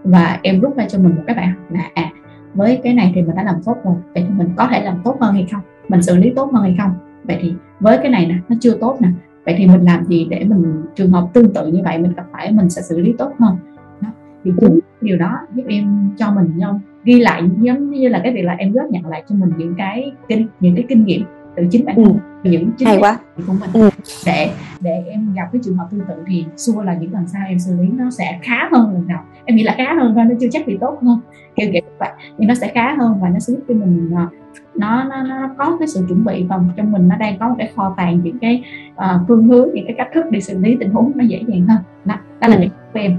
và 0.04 0.38
em 0.42 0.60
rút 0.60 0.76
ra 0.76 0.84
cho 0.88 0.98
mình 0.98 1.16
một 1.16 1.22
cái 1.26 1.36
bài 1.36 1.46
học 1.46 1.62
là 1.70 1.90
à 1.94 2.10
với 2.54 2.80
cái 2.84 2.94
này 2.94 3.12
thì 3.14 3.22
mình 3.22 3.36
đã 3.36 3.42
làm 3.42 3.62
tốt 3.64 3.76
rồi 3.84 3.94
vậy 4.14 4.24
thì 4.28 4.34
mình 4.36 4.48
có 4.56 4.68
thể 4.70 4.82
làm 4.84 5.00
tốt 5.04 5.16
hơn 5.20 5.34
hay 5.34 5.46
không? 5.52 5.60
Mình 5.88 6.02
xử 6.02 6.16
lý 6.16 6.32
tốt 6.36 6.52
hơn 6.52 6.62
hay 6.62 6.74
không? 6.78 6.90
Vậy 7.24 7.38
thì 7.40 7.54
với 7.80 7.98
cái 7.98 8.08
này 8.08 8.26
nè 8.26 8.34
nó 8.48 8.56
chưa 8.60 8.76
tốt 8.80 8.96
nè 9.00 9.08
vậy 9.46 9.54
thì 9.58 9.66
mình 9.66 9.84
làm 9.84 10.04
gì 10.04 10.26
để 10.30 10.44
mình 10.44 10.82
trường 10.94 11.10
hợp 11.10 11.28
tương 11.32 11.54
tự 11.54 11.66
như 11.66 11.80
vậy 11.84 11.98
mình 11.98 12.12
gặp 12.16 12.26
phải 12.32 12.52
mình 12.52 12.70
sẽ 12.70 12.82
xử 12.82 13.00
lý 13.00 13.14
tốt 13.18 13.32
hơn 13.38 13.56
đó. 14.00 14.08
thì 14.44 14.50
chính 14.60 14.78
điều 15.00 15.18
đó 15.18 15.32
giúp 15.54 15.62
em 15.68 16.10
cho 16.18 16.30
mình 16.30 16.56
nhau 16.56 16.80
ghi 17.04 17.20
lại 17.20 17.42
giống 17.60 17.90
như 17.90 18.08
là 18.08 18.20
cái 18.22 18.32
việc 18.32 18.42
là 18.42 18.52
em 18.52 18.72
góp 18.72 18.90
nhận 18.90 19.06
lại 19.06 19.24
cho 19.28 19.34
mình 19.34 19.50
những 19.56 19.74
cái 19.78 20.12
kinh 20.28 20.46
những 20.60 20.74
cái 20.74 20.84
kinh 20.88 21.04
nghiệm 21.04 21.22
từ 21.56 21.66
chính 21.70 21.86
bản 21.86 21.96
thân 21.96 22.18
ừ. 22.44 22.50
những 22.50 22.70
chính 22.78 22.88
hay 22.88 22.98
quá 23.00 23.18
của 23.46 23.52
mình 23.60 23.70
ừ. 23.72 23.90
để 24.26 24.50
để 24.80 25.04
em 25.10 25.32
gặp 25.34 25.48
cái 25.52 25.60
trường 25.64 25.76
hợp 25.76 25.86
tương 25.90 26.00
tự 26.08 26.14
thì 26.26 26.44
xua 26.56 26.82
là 26.82 26.94
những 26.94 27.12
lần 27.12 27.26
sau 27.26 27.42
em 27.48 27.58
xử 27.58 27.76
lý 27.80 27.88
nó 27.92 28.10
sẽ 28.10 28.38
khá 28.42 28.68
hơn 28.72 28.92
lần 28.92 29.08
đầu 29.08 29.18
em 29.44 29.56
nghĩ 29.56 29.62
là 29.62 29.74
khá 29.78 29.94
hơn 29.94 30.12
thôi 30.14 30.24
nó 30.24 30.34
chưa 30.40 30.48
chắc 30.52 30.62
thì 30.66 30.78
tốt 30.80 30.98
hơn 31.02 31.20
kiểu 31.56 31.70
kiểu 31.72 31.82
vậy 31.98 32.10
nhưng 32.38 32.48
nó 32.48 32.54
sẽ 32.54 32.70
khá 32.74 32.94
hơn 32.94 33.20
và 33.20 33.28
nó 33.28 33.38
sẽ 33.38 33.52
giúp 33.52 33.60
cho 33.68 33.74
mình 33.74 34.10
uh, 34.12 34.32
nó, 34.74 35.04
nó 35.04 35.22
nó 35.22 35.50
có 35.58 35.76
cái 35.78 35.88
sự 35.88 36.04
chuẩn 36.08 36.24
bị 36.24 36.44
và 36.48 36.60
trong 36.76 36.92
mình 36.92 37.08
nó 37.08 37.16
đang 37.16 37.38
có 37.38 37.48
một 37.48 37.54
cái 37.58 37.72
kho 37.76 37.94
tàng 37.96 38.20
những 38.22 38.38
cái 38.38 38.64
uh, 38.94 39.28
phương 39.28 39.48
hướng 39.48 39.68
những 39.74 39.86
cái 39.86 39.94
cách 39.98 40.08
thức 40.14 40.24
để 40.30 40.40
xử 40.40 40.58
lý 40.58 40.76
tình 40.80 40.90
huống 40.90 41.12
nó 41.14 41.24
dễ 41.24 41.42
dàng 41.48 41.66
hơn 41.66 41.78
đó, 42.04 42.14
đó 42.40 42.48
là 42.48 42.56
ừ. 42.56 42.66
của 42.92 43.00
em 43.00 43.18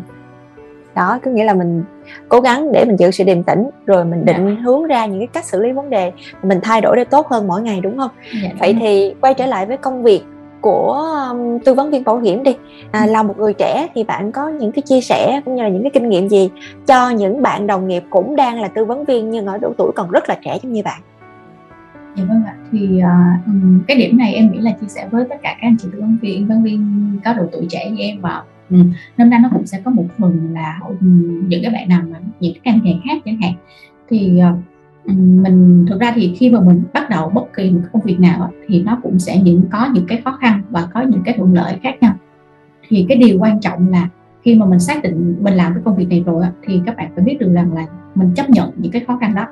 đó 0.97 1.19
có 1.25 1.31
nghĩa 1.31 1.43
là 1.43 1.53
mình 1.53 1.83
cố 2.29 2.39
gắng 2.39 2.71
để 2.71 2.85
mình 2.85 2.99
giữ 2.99 3.11
sự 3.11 3.23
điềm 3.23 3.43
tĩnh 3.43 3.69
rồi 3.85 4.05
mình 4.05 4.25
định 4.25 4.55
dạ. 4.55 4.61
hướng 4.63 4.83
ra 4.83 5.05
những 5.05 5.19
cái 5.19 5.27
cách 5.27 5.45
xử 5.45 5.63
lý 5.63 5.71
vấn 5.71 5.89
đề 5.89 6.11
mình 6.43 6.59
thay 6.63 6.81
đổi 6.81 6.95
để 6.95 7.03
tốt 7.03 7.27
hơn 7.27 7.47
mỗi 7.47 7.61
ngày 7.61 7.81
đúng 7.81 7.97
không 7.97 8.11
dạ, 8.43 8.49
vậy 8.59 8.73
đúng. 8.73 8.81
thì 8.81 9.13
quay 9.21 9.33
trở 9.33 9.45
lại 9.45 9.65
với 9.65 9.77
công 9.77 10.03
việc 10.03 10.23
của 10.61 10.93
um, 11.29 11.59
tư 11.65 11.73
vấn 11.73 11.91
viên 11.91 12.03
bảo 12.03 12.17
hiểm 12.17 12.43
đi 12.43 12.55
à, 12.91 13.03
ừ. 13.03 13.11
là 13.11 13.23
một 13.23 13.37
người 13.37 13.53
trẻ 13.53 13.87
thì 13.95 14.03
bạn 14.03 14.31
có 14.31 14.49
những 14.49 14.71
cái 14.71 14.81
chia 14.81 15.01
sẻ 15.01 15.41
cũng 15.45 15.55
như 15.55 15.63
là 15.63 15.69
những 15.69 15.83
cái 15.83 15.91
kinh 15.93 16.09
nghiệm 16.09 16.29
gì 16.29 16.49
cho 16.87 17.09
những 17.09 17.41
bạn 17.41 17.67
đồng 17.67 17.87
nghiệp 17.87 18.03
cũng 18.09 18.35
đang 18.35 18.61
là 18.61 18.67
tư 18.67 18.85
vấn 18.85 19.05
viên 19.05 19.31
nhưng 19.31 19.45
ở 19.45 19.57
độ 19.57 19.73
tuổi 19.77 19.91
còn 19.95 20.11
rất 20.11 20.29
là 20.29 20.37
trẻ 20.43 20.57
giống 20.63 20.73
như 20.73 20.81
bạn 20.83 21.01
Dạ 22.17 22.23
vâng 22.29 22.43
ạ. 22.45 22.55
Thì 22.71 23.01
uh, 23.03 23.87
cái 23.87 23.97
điểm 23.97 24.17
này 24.17 24.33
em 24.33 24.51
nghĩ 24.51 24.59
là 24.59 24.71
chia 24.81 24.87
sẻ 24.87 25.07
với 25.11 25.25
tất 25.29 25.35
cả 25.41 25.57
các 25.61 25.67
anh 25.67 25.75
chị 25.79 25.87
tư 25.93 26.01
vấn 26.01 26.17
viên, 26.21 26.41
tư 26.41 26.45
vấn 26.49 26.63
viên 26.63 27.19
có 27.25 27.33
độ 27.33 27.43
tuổi 27.51 27.67
trẻ 27.69 27.89
như 27.89 28.03
em 28.03 28.21
và 28.21 28.43
ừ, 28.69 28.77
năm 29.17 29.29
nay 29.29 29.39
nó 29.43 29.49
cũng 29.53 29.65
sẽ 29.65 29.81
có 29.85 29.91
một 29.91 30.05
phần 30.17 30.49
là 30.53 30.79
ừ, 30.87 30.95
những 31.47 31.61
cái 31.63 31.71
bạn 31.71 31.89
nào 31.89 32.01
mà 32.11 32.19
những 32.39 32.53
cái 32.53 32.73
ngành 32.73 32.83
nghề 32.83 32.93
khác 33.05 33.21
chẳng 33.25 33.41
hạn. 33.41 33.53
Thì 34.09 34.39
ờ, 34.39 34.55
ừ, 35.03 35.13
mình 35.13 35.85
thực 35.89 36.01
ra 36.01 36.11
thì 36.15 36.35
khi 36.39 36.51
mà 36.51 36.59
mình 36.61 36.83
bắt 36.93 37.09
đầu 37.09 37.29
bất 37.29 37.53
kỳ 37.55 37.71
một 37.71 37.81
công 37.93 38.01
việc 38.01 38.19
nào 38.19 38.51
thì 38.67 38.83
nó 38.83 38.99
cũng 39.03 39.19
sẽ 39.19 39.41
những 39.41 39.63
có 39.71 39.89
những 39.93 40.05
cái 40.07 40.21
khó 40.25 40.37
khăn 40.41 40.61
và 40.69 40.87
có 40.93 41.01
những 41.01 41.21
cái 41.25 41.33
thuận 41.37 41.53
lợi 41.53 41.79
khác 41.83 41.95
nhau. 42.01 42.13
Thì 42.87 43.05
cái 43.09 43.17
điều 43.17 43.39
quan 43.39 43.59
trọng 43.59 43.89
là 43.89 44.09
khi 44.43 44.55
mà 44.55 44.65
mình 44.65 44.79
xác 44.79 45.03
định 45.03 45.35
mình 45.41 45.53
làm 45.53 45.73
cái 45.73 45.81
công 45.85 45.95
việc 45.95 46.09
này 46.09 46.23
rồi 46.25 46.45
thì 46.63 46.81
các 46.85 46.97
bạn 46.97 47.11
phải 47.15 47.23
biết 47.23 47.37
được 47.39 47.53
rằng 47.53 47.73
là 47.73 47.85
mình 48.15 48.33
chấp 48.35 48.49
nhận 48.49 48.71
những 48.77 48.91
cái 48.91 49.03
khó 49.07 49.17
khăn 49.21 49.35
đó 49.35 49.45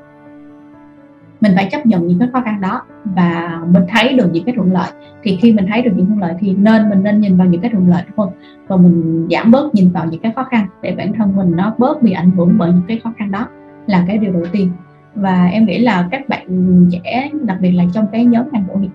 mình 1.42 1.52
phải 1.56 1.68
chấp 1.72 1.86
nhận 1.86 2.08
những 2.08 2.20
cái 2.20 2.28
khó 2.34 2.42
khăn 2.42 2.62
đó 2.62 2.82
và 3.04 3.62
mình 3.70 3.84
thấy 3.90 4.14
được 4.14 4.30
những 4.32 4.46
cái 4.46 4.56
thuận 4.56 4.74
lợi. 4.74 4.92
Thì 5.24 5.38
khi 5.42 5.54
mình 5.54 5.66
thấy 5.72 5.82
được 5.82 5.92
những 5.96 6.06
thuận 6.06 6.20
lợi 6.20 6.34
thì 6.40 6.56
nên 6.56 6.90
mình 6.90 7.04
nên 7.04 7.20
nhìn 7.20 7.38
vào 7.38 7.48
những 7.48 7.62
cái 7.62 7.72
thuận 7.72 7.90
lợi 7.90 8.04
thôi. 8.18 8.28
Và 8.68 8.78
mình 8.78 9.28
giảm 9.32 9.52
bớt 9.52 9.76
nhìn 9.76 9.92
vào 9.92 10.06
những 10.06 10.22
cái 10.22 10.32
khó 10.36 10.44
khăn 10.44 10.68
để 10.82 10.96
bản 10.98 11.14
thân 11.14 11.36
mình 11.36 11.52
nó 11.56 11.76
bớt 11.78 12.02
bị 12.02 12.12
ảnh 12.12 12.32
hưởng 12.32 12.58
bởi 12.58 12.72
những 12.72 12.84
cái 12.88 13.00
khó 13.04 13.14
khăn 13.18 13.32
đó 13.32 13.48
là 13.88 14.04
cái 14.08 14.18
điều 14.18 14.34
đầu 14.34 14.46
tiên. 14.52 14.72
Và 15.16 15.46
em 15.46 15.66
nghĩ 15.66 15.80
là 15.80 16.08
các 16.12 16.30
bạn 16.30 16.48
trẻ 16.92 17.30
đặc 17.44 17.58
biệt 17.62 17.72
là 17.72 17.84
trong 17.94 18.06
cái 18.12 18.26
nhóm 18.26 18.46
ngành 18.52 18.68
bảo 18.68 18.78
hiểm 18.78 18.92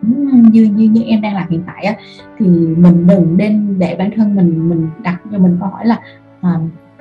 như 0.53 0.65
như 0.65 0.89
như 0.89 1.03
em 1.03 1.23
đang 1.23 1.35
làm 1.35 1.51
hiện 1.51 1.63
tại 1.67 1.85
á, 1.85 1.95
thì 2.39 2.47
mình 2.77 3.07
đừng 3.07 3.37
nên 3.37 3.79
để 3.79 3.97
bản 3.99 4.11
thân 4.17 4.37
mình 4.37 4.69
mình 4.69 4.89
đặt 5.03 5.21
cho 5.33 5.39
mình 5.39 5.57
câu 5.61 5.69
hỏi 5.69 5.87
là 5.87 5.99
à, 6.41 6.51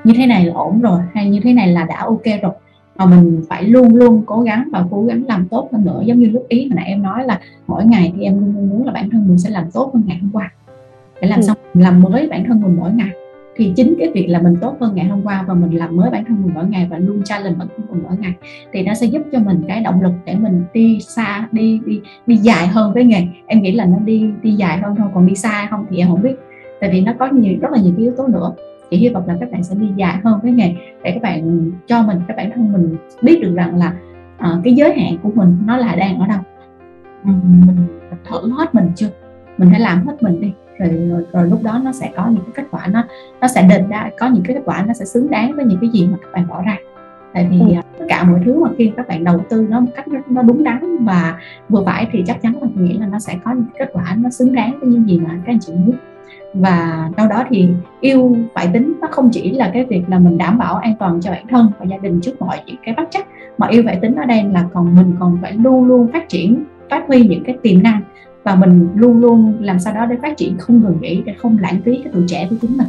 như 0.03 0.13
thế 0.17 0.25
này 0.25 0.45
là 0.45 0.53
ổn 0.53 0.81
rồi 0.81 1.01
hay 1.13 1.29
như 1.29 1.39
thế 1.43 1.53
này 1.53 1.67
là 1.67 1.85
đã 1.85 2.03
ok 2.05 2.23
rồi 2.41 2.51
mà 2.99 3.05
mình 3.05 3.41
phải 3.49 3.63
luôn 3.63 3.95
luôn 3.95 4.23
cố 4.25 4.41
gắng 4.41 4.69
và 4.71 4.85
cố 4.91 5.03
gắng 5.03 5.23
làm 5.27 5.47
tốt 5.47 5.69
hơn 5.71 5.85
nữa. 5.85 6.01
Giống 6.05 6.19
như 6.19 6.27
lúc 6.29 6.45
ý 6.49 6.67
hồi 6.67 6.75
nãy 6.75 6.85
em 6.87 7.03
nói 7.03 7.25
là 7.25 7.39
mỗi 7.67 7.85
ngày 7.85 8.13
thì 8.15 8.23
em 8.23 8.39
luôn 8.39 8.55
luôn 8.55 8.69
muốn 8.69 8.85
là 8.85 8.91
bản 8.91 9.09
thân 9.09 9.27
mình 9.27 9.37
sẽ 9.37 9.49
làm 9.49 9.71
tốt 9.71 9.91
hơn 9.93 10.03
ngày 10.05 10.17
hôm 10.17 10.29
qua. 10.33 10.51
Để 11.21 11.27
làm 11.27 11.39
ừ. 11.39 11.43
sao 11.43 11.55
làm 11.73 12.01
mới 12.01 12.27
bản 12.27 12.45
thân 12.47 12.61
mình 12.61 12.75
mỗi 12.79 12.91
ngày. 12.93 13.09
Thì 13.55 13.73
chính 13.75 13.95
cái 13.99 14.09
việc 14.13 14.27
là 14.27 14.41
mình 14.41 14.55
tốt 14.61 14.75
hơn 14.79 14.95
ngày 14.95 15.05
hôm 15.05 15.21
qua 15.23 15.45
và 15.47 15.53
mình 15.53 15.77
làm 15.77 15.95
mới 15.95 16.09
bản 16.09 16.25
thân 16.25 16.43
mình 16.43 16.51
mỗi 16.55 16.65
ngày 16.65 16.87
và 16.89 16.97
luôn 16.97 17.23
challenge 17.23 17.55
bản 17.59 17.67
thân 17.77 17.85
mình 17.91 18.03
mỗi 18.03 18.17
ngày 18.19 18.33
thì 18.73 18.83
nó 18.83 18.93
sẽ 18.93 19.05
giúp 19.05 19.21
cho 19.31 19.39
mình 19.39 19.63
cái 19.67 19.81
động 19.81 20.01
lực 20.01 20.13
để 20.25 20.35
mình 20.35 20.63
đi 20.73 20.99
xa 21.01 21.47
đi 21.51 21.79
đi 21.85 22.01
đi 22.27 22.35
dài 22.35 22.67
hơn 22.67 22.93
với 22.93 23.03
nghề. 23.03 23.27
Em 23.45 23.61
nghĩ 23.61 23.71
là 23.71 23.85
nó 23.85 23.97
đi 23.99 24.31
đi 24.41 24.51
dài 24.51 24.77
hơn 24.77 24.95
thôi 24.97 25.07
còn 25.13 25.27
đi 25.27 25.35
xa 25.35 25.67
không 25.69 25.85
thì 25.89 25.97
em 25.97 26.07
không 26.07 26.21
biết. 26.21 26.35
Tại 26.81 26.89
vì 26.93 27.01
nó 27.01 27.13
có 27.19 27.27
nhiều 27.27 27.53
rất 27.61 27.71
là 27.71 27.81
nhiều 27.81 27.93
cái 27.97 28.03
yếu 28.03 28.13
tố 28.17 28.27
nữa 28.27 28.53
thì 28.91 28.97
hy 28.97 29.09
vọng 29.09 29.23
là 29.27 29.37
các 29.39 29.51
bạn 29.51 29.63
sẽ 29.63 29.75
đi 29.75 29.87
dài 29.95 30.17
hơn 30.23 30.39
với 30.43 30.51
nghề 30.51 30.75
để 31.03 31.11
các 31.11 31.21
bạn 31.21 31.71
cho 31.87 32.03
mình 32.03 32.19
các 32.27 32.37
bản 32.37 32.51
thân 32.55 32.71
mình 32.71 32.97
biết 33.21 33.39
được 33.41 33.53
rằng 33.55 33.77
là 33.77 33.93
uh, 34.37 34.63
cái 34.63 34.73
giới 34.73 34.99
hạn 34.99 35.17
của 35.23 35.31
mình 35.35 35.57
nó 35.65 35.77
là 35.77 35.95
đang 35.95 36.19
ở 36.19 36.27
đâu. 36.27 36.39
Mình, 37.23 37.63
mình 37.67 37.87
thử 38.29 38.51
hết 38.51 38.75
mình 38.75 38.91
chưa? 38.95 39.09
Mình 39.57 39.69
phải 39.71 39.79
làm 39.79 40.07
hết 40.07 40.23
mình 40.23 40.41
đi 40.41 40.53
rồi, 40.79 40.89
rồi, 41.09 41.23
rồi 41.33 41.49
lúc 41.49 41.63
đó 41.63 41.81
nó 41.83 41.91
sẽ 41.91 42.11
có 42.15 42.27
những 42.27 42.43
cái 42.43 42.51
kết 42.55 42.63
quả 42.71 42.87
nó 42.87 43.03
nó 43.41 43.47
sẽ 43.47 43.67
định 43.69 43.89
ra 43.89 44.09
có 44.19 44.27
những 44.27 44.43
cái 44.43 44.55
kết 44.55 44.61
quả 44.65 44.83
nó 44.87 44.93
sẽ 44.93 45.05
xứng 45.05 45.29
đáng 45.29 45.55
với 45.55 45.65
những 45.65 45.79
cái 45.81 45.89
gì 45.89 46.07
mà 46.07 46.17
các 46.21 46.29
bạn 46.33 46.47
bỏ 46.47 46.61
ra. 46.61 46.77
Tại 47.33 47.47
vì 47.51 47.59
ừ. 47.59 47.81
tất 47.99 48.05
cả 48.09 48.23
mọi 48.23 48.41
thứ 48.45 48.63
mà 48.63 48.69
khi 48.77 48.91
các 48.97 49.07
bạn 49.07 49.23
đầu 49.23 49.41
tư 49.49 49.67
nó 49.69 49.79
một 49.79 49.91
cách 49.95 50.05
nó 50.29 50.41
đúng 50.41 50.63
đắn 50.63 51.05
và 51.05 51.37
vừa 51.69 51.83
phải 51.85 52.07
thì 52.11 52.23
chắc 52.27 52.41
chắn 52.41 52.53
là 52.61 52.67
nghĩ 52.75 52.97
là 52.97 53.07
nó 53.07 53.19
sẽ 53.19 53.35
có 53.43 53.51
những 53.51 53.65
kết 53.79 53.89
quả 53.93 54.15
nó 54.17 54.29
xứng 54.29 54.55
đáng 54.55 54.79
với 54.79 54.89
những 54.89 55.09
gì 55.09 55.19
mà 55.19 55.29
các 55.29 55.53
anh 55.53 55.59
chị 55.59 55.73
muốn 55.73 55.95
và 56.53 57.09
sau 57.17 57.27
đó 57.27 57.43
thì 57.49 57.69
yêu 58.01 58.35
phải 58.53 58.67
tính, 58.73 58.93
nó 59.01 59.07
không 59.11 59.29
chỉ 59.31 59.51
là 59.51 59.71
cái 59.73 59.85
việc 59.85 60.03
là 60.07 60.19
mình 60.19 60.37
đảm 60.37 60.57
bảo 60.57 60.75
an 60.75 60.93
toàn 60.99 61.21
cho 61.21 61.31
bản 61.31 61.47
thân 61.47 61.71
và 61.79 61.85
gia 61.85 61.97
đình 61.97 62.21
trước 62.21 62.41
mọi 62.41 62.57
những 62.65 62.75
cái 62.85 62.95
bất 62.97 63.03
chắc 63.11 63.27
mà 63.57 63.67
yêu 63.67 63.83
phải 63.85 63.99
tính 64.01 64.15
ở 64.15 64.25
đây 64.25 64.43
là 64.43 64.65
còn 64.73 64.95
mình 64.95 65.15
còn 65.19 65.37
phải 65.41 65.53
luôn 65.53 65.83
luôn 65.83 66.07
phát 66.13 66.29
triển, 66.29 66.63
phát 66.89 67.03
huy 67.07 67.21
những 67.21 67.43
cái 67.43 67.57
tiềm 67.63 67.83
năng 67.83 68.01
và 68.43 68.55
mình 68.55 68.89
luôn 68.95 69.17
luôn 69.17 69.53
làm 69.59 69.79
sao 69.79 69.93
đó 69.93 70.05
để 70.05 70.15
phát 70.21 70.37
triển 70.37 70.57
không 70.57 70.83
ngừng 70.83 71.01
nghỉ, 71.01 71.21
để 71.25 71.33
không 71.33 71.57
lãng 71.61 71.81
phí 71.85 71.99
cái 72.03 72.13
tuổi 72.13 72.23
trẻ 72.27 72.47
của 72.49 72.55
chính 72.61 72.77
mình 72.77 72.87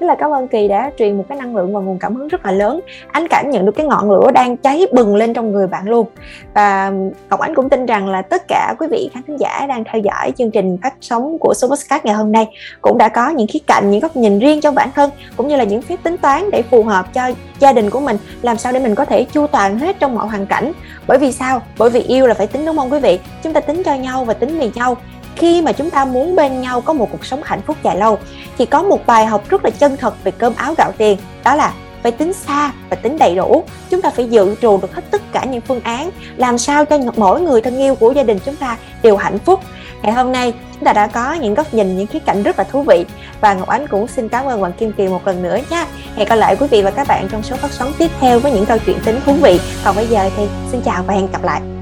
rất 0.00 0.06
là 0.06 0.14
cảm 0.14 0.30
ơn 0.30 0.48
kỳ 0.48 0.68
đã 0.68 0.90
truyền 0.98 1.16
một 1.16 1.24
cái 1.28 1.38
năng 1.38 1.56
lượng 1.56 1.74
và 1.74 1.80
nguồn 1.80 1.98
cảm 1.98 2.14
hứng 2.14 2.28
rất 2.28 2.46
là 2.46 2.52
lớn. 2.52 2.80
Anh 3.12 3.28
cảm 3.28 3.50
nhận 3.50 3.66
được 3.66 3.72
cái 3.72 3.86
ngọn 3.86 4.10
lửa 4.10 4.30
đang 4.34 4.56
cháy 4.56 4.86
bừng 4.92 5.16
lên 5.16 5.34
trong 5.34 5.52
người 5.52 5.66
bạn 5.66 5.88
luôn. 5.88 6.06
Và 6.54 6.92
ngọc 7.30 7.40
ánh 7.40 7.54
cũng 7.54 7.68
tin 7.68 7.86
rằng 7.86 8.08
là 8.08 8.22
tất 8.22 8.42
cả 8.48 8.74
quý 8.78 8.86
vị 8.90 9.10
khán 9.14 9.22
thính 9.22 9.36
giả 9.36 9.66
đang 9.68 9.84
theo 9.84 10.02
dõi 10.02 10.32
chương 10.38 10.50
trình 10.50 10.78
phát 10.82 10.94
sóng 11.00 11.36
của 11.40 11.54
số 11.56 11.68
podcast 11.68 12.04
ngày 12.04 12.14
hôm 12.14 12.32
nay 12.32 12.48
cũng 12.82 12.98
đã 12.98 13.08
có 13.08 13.30
những 13.30 13.46
khía 13.46 13.58
cạnh, 13.66 13.90
những 13.90 14.00
góc 14.00 14.16
nhìn 14.16 14.38
riêng 14.38 14.60
cho 14.60 14.70
bản 14.70 14.88
thân 14.94 15.10
cũng 15.36 15.48
như 15.48 15.56
là 15.56 15.64
những 15.64 15.82
phép 15.82 15.96
tính 16.02 16.16
toán 16.16 16.50
để 16.50 16.62
phù 16.62 16.82
hợp 16.82 17.14
cho 17.14 17.30
gia 17.58 17.72
đình 17.72 17.90
của 17.90 18.00
mình, 18.00 18.16
làm 18.42 18.56
sao 18.56 18.72
để 18.72 18.80
mình 18.80 18.94
có 18.94 19.04
thể 19.04 19.24
chu 19.32 19.46
toàn 19.46 19.78
hết 19.78 19.96
trong 20.00 20.14
mọi 20.14 20.28
hoàn 20.28 20.46
cảnh. 20.46 20.72
Bởi 21.06 21.18
vì 21.18 21.32
sao? 21.32 21.62
Bởi 21.78 21.90
vì 21.90 22.00
yêu 22.00 22.26
là 22.26 22.34
phải 22.34 22.46
tính, 22.46 22.66
đúng 22.66 22.76
không 22.76 22.92
quý 22.92 23.00
vị? 23.00 23.18
Chúng 23.42 23.52
ta 23.52 23.60
tính 23.60 23.82
cho 23.84 23.94
nhau 23.94 24.24
và 24.24 24.34
tính 24.34 24.58
vì 24.58 24.70
nhau 24.74 24.96
khi 25.36 25.62
mà 25.62 25.72
chúng 25.72 25.90
ta 25.90 26.04
muốn 26.04 26.36
bên 26.36 26.60
nhau 26.60 26.80
có 26.80 26.92
một 26.92 27.08
cuộc 27.12 27.24
sống 27.24 27.40
hạnh 27.44 27.62
phúc 27.66 27.76
dài 27.82 27.96
lâu, 27.96 28.18
thì 28.58 28.66
có 28.66 28.82
một 28.82 29.06
bài 29.06 29.26
học 29.26 29.48
rất 29.48 29.64
là 29.64 29.70
chân 29.70 29.96
thật 29.96 30.14
về 30.24 30.32
cơm 30.38 30.54
áo 30.56 30.74
gạo 30.78 30.92
tiền, 30.98 31.18
đó 31.44 31.54
là 31.54 31.72
phải 32.02 32.12
tính 32.12 32.32
xa 32.32 32.72
và 32.90 32.96
tính 32.96 33.18
đầy 33.18 33.34
đủ. 33.34 33.64
Chúng 33.90 34.02
ta 34.02 34.10
phải 34.10 34.28
dự 34.28 34.54
trù 34.62 34.78
được 34.82 34.94
hết 34.94 35.02
tất 35.10 35.22
cả 35.32 35.44
những 35.44 35.60
phương 35.60 35.80
án, 35.80 36.10
làm 36.36 36.58
sao 36.58 36.84
cho 36.84 36.98
mỗi 37.16 37.40
người 37.40 37.60
thân 37.60 37.78
yêu 37.78 37.94
của 37.94 38.12
gia 38.12 38.22
đình 38.22 38.38
chúng 38.44 38.56
ta 38.56 38.76
đều 39.02 39.16
hạnh 39.16 39.38
phúc. 39.38 39.60
Ngày 40.02 40.12
hôm 40.12 40.32
nay, 40.32 40.54
chúng 40.74 40.84
ta 40.84 40.92
đã 40.92 41.06
có 41.06 41.32
những 41.32 41.54
góc 41.54 41.74
nhìn, 41.74 41.96
những 41.96 42.06
khía 42.06 42.18
cạnh 42.18 42.42
rất 42.42 42.58
là 42.58 42.64
thú 42.64 42.82
vị. 42.82 43.04
Và 43.40 43.54
ngọc 43.54 43.68
ánh 43.68 43.86
cũng 43.86 44.08
xin 44.08 44.28
cảm 44.28 44.46
ơn 44.46 44.60
hoàng 44.60 44.72
kim 44.72 44.92
kỳ 44.92 45.08
một 45.08 45.26
lần 45.26 45.42
nữa 45.42 45.58
nha. 45.70 45.86
Hẹn 46.16 46.28
gặp 46.28 46.36
lại 46.36 46.56
quý 46.56 46.66
vị 46.70 46.82
và 46.82 46.90
các 46.90 47.08
bạn 47.08 47.28
trong 47.28 47.42
số 47.42 47.56
phát 47.56 47.72
sóng 47.72 47.92
tiếp 47.98 48.10
theo 48.20 48.38
với 48.38 48.52
những 48.52 48.66
câu 48.66 48.78
chuyện 48.86 48.98
tính 49.04 49.20
thú 49.26 49.32
vị. 49.32 49.60
Còn 49.84 49.96
bây 49.96 50.06
giờ 50.06 50.30
thì 50.36 50.48
xin 50.70 50.80
chào 50.80 51.02
và 51.06 51.14
hẹn 51.14 51.28
gặp 51.32 51.44
lại. 51.44 51.79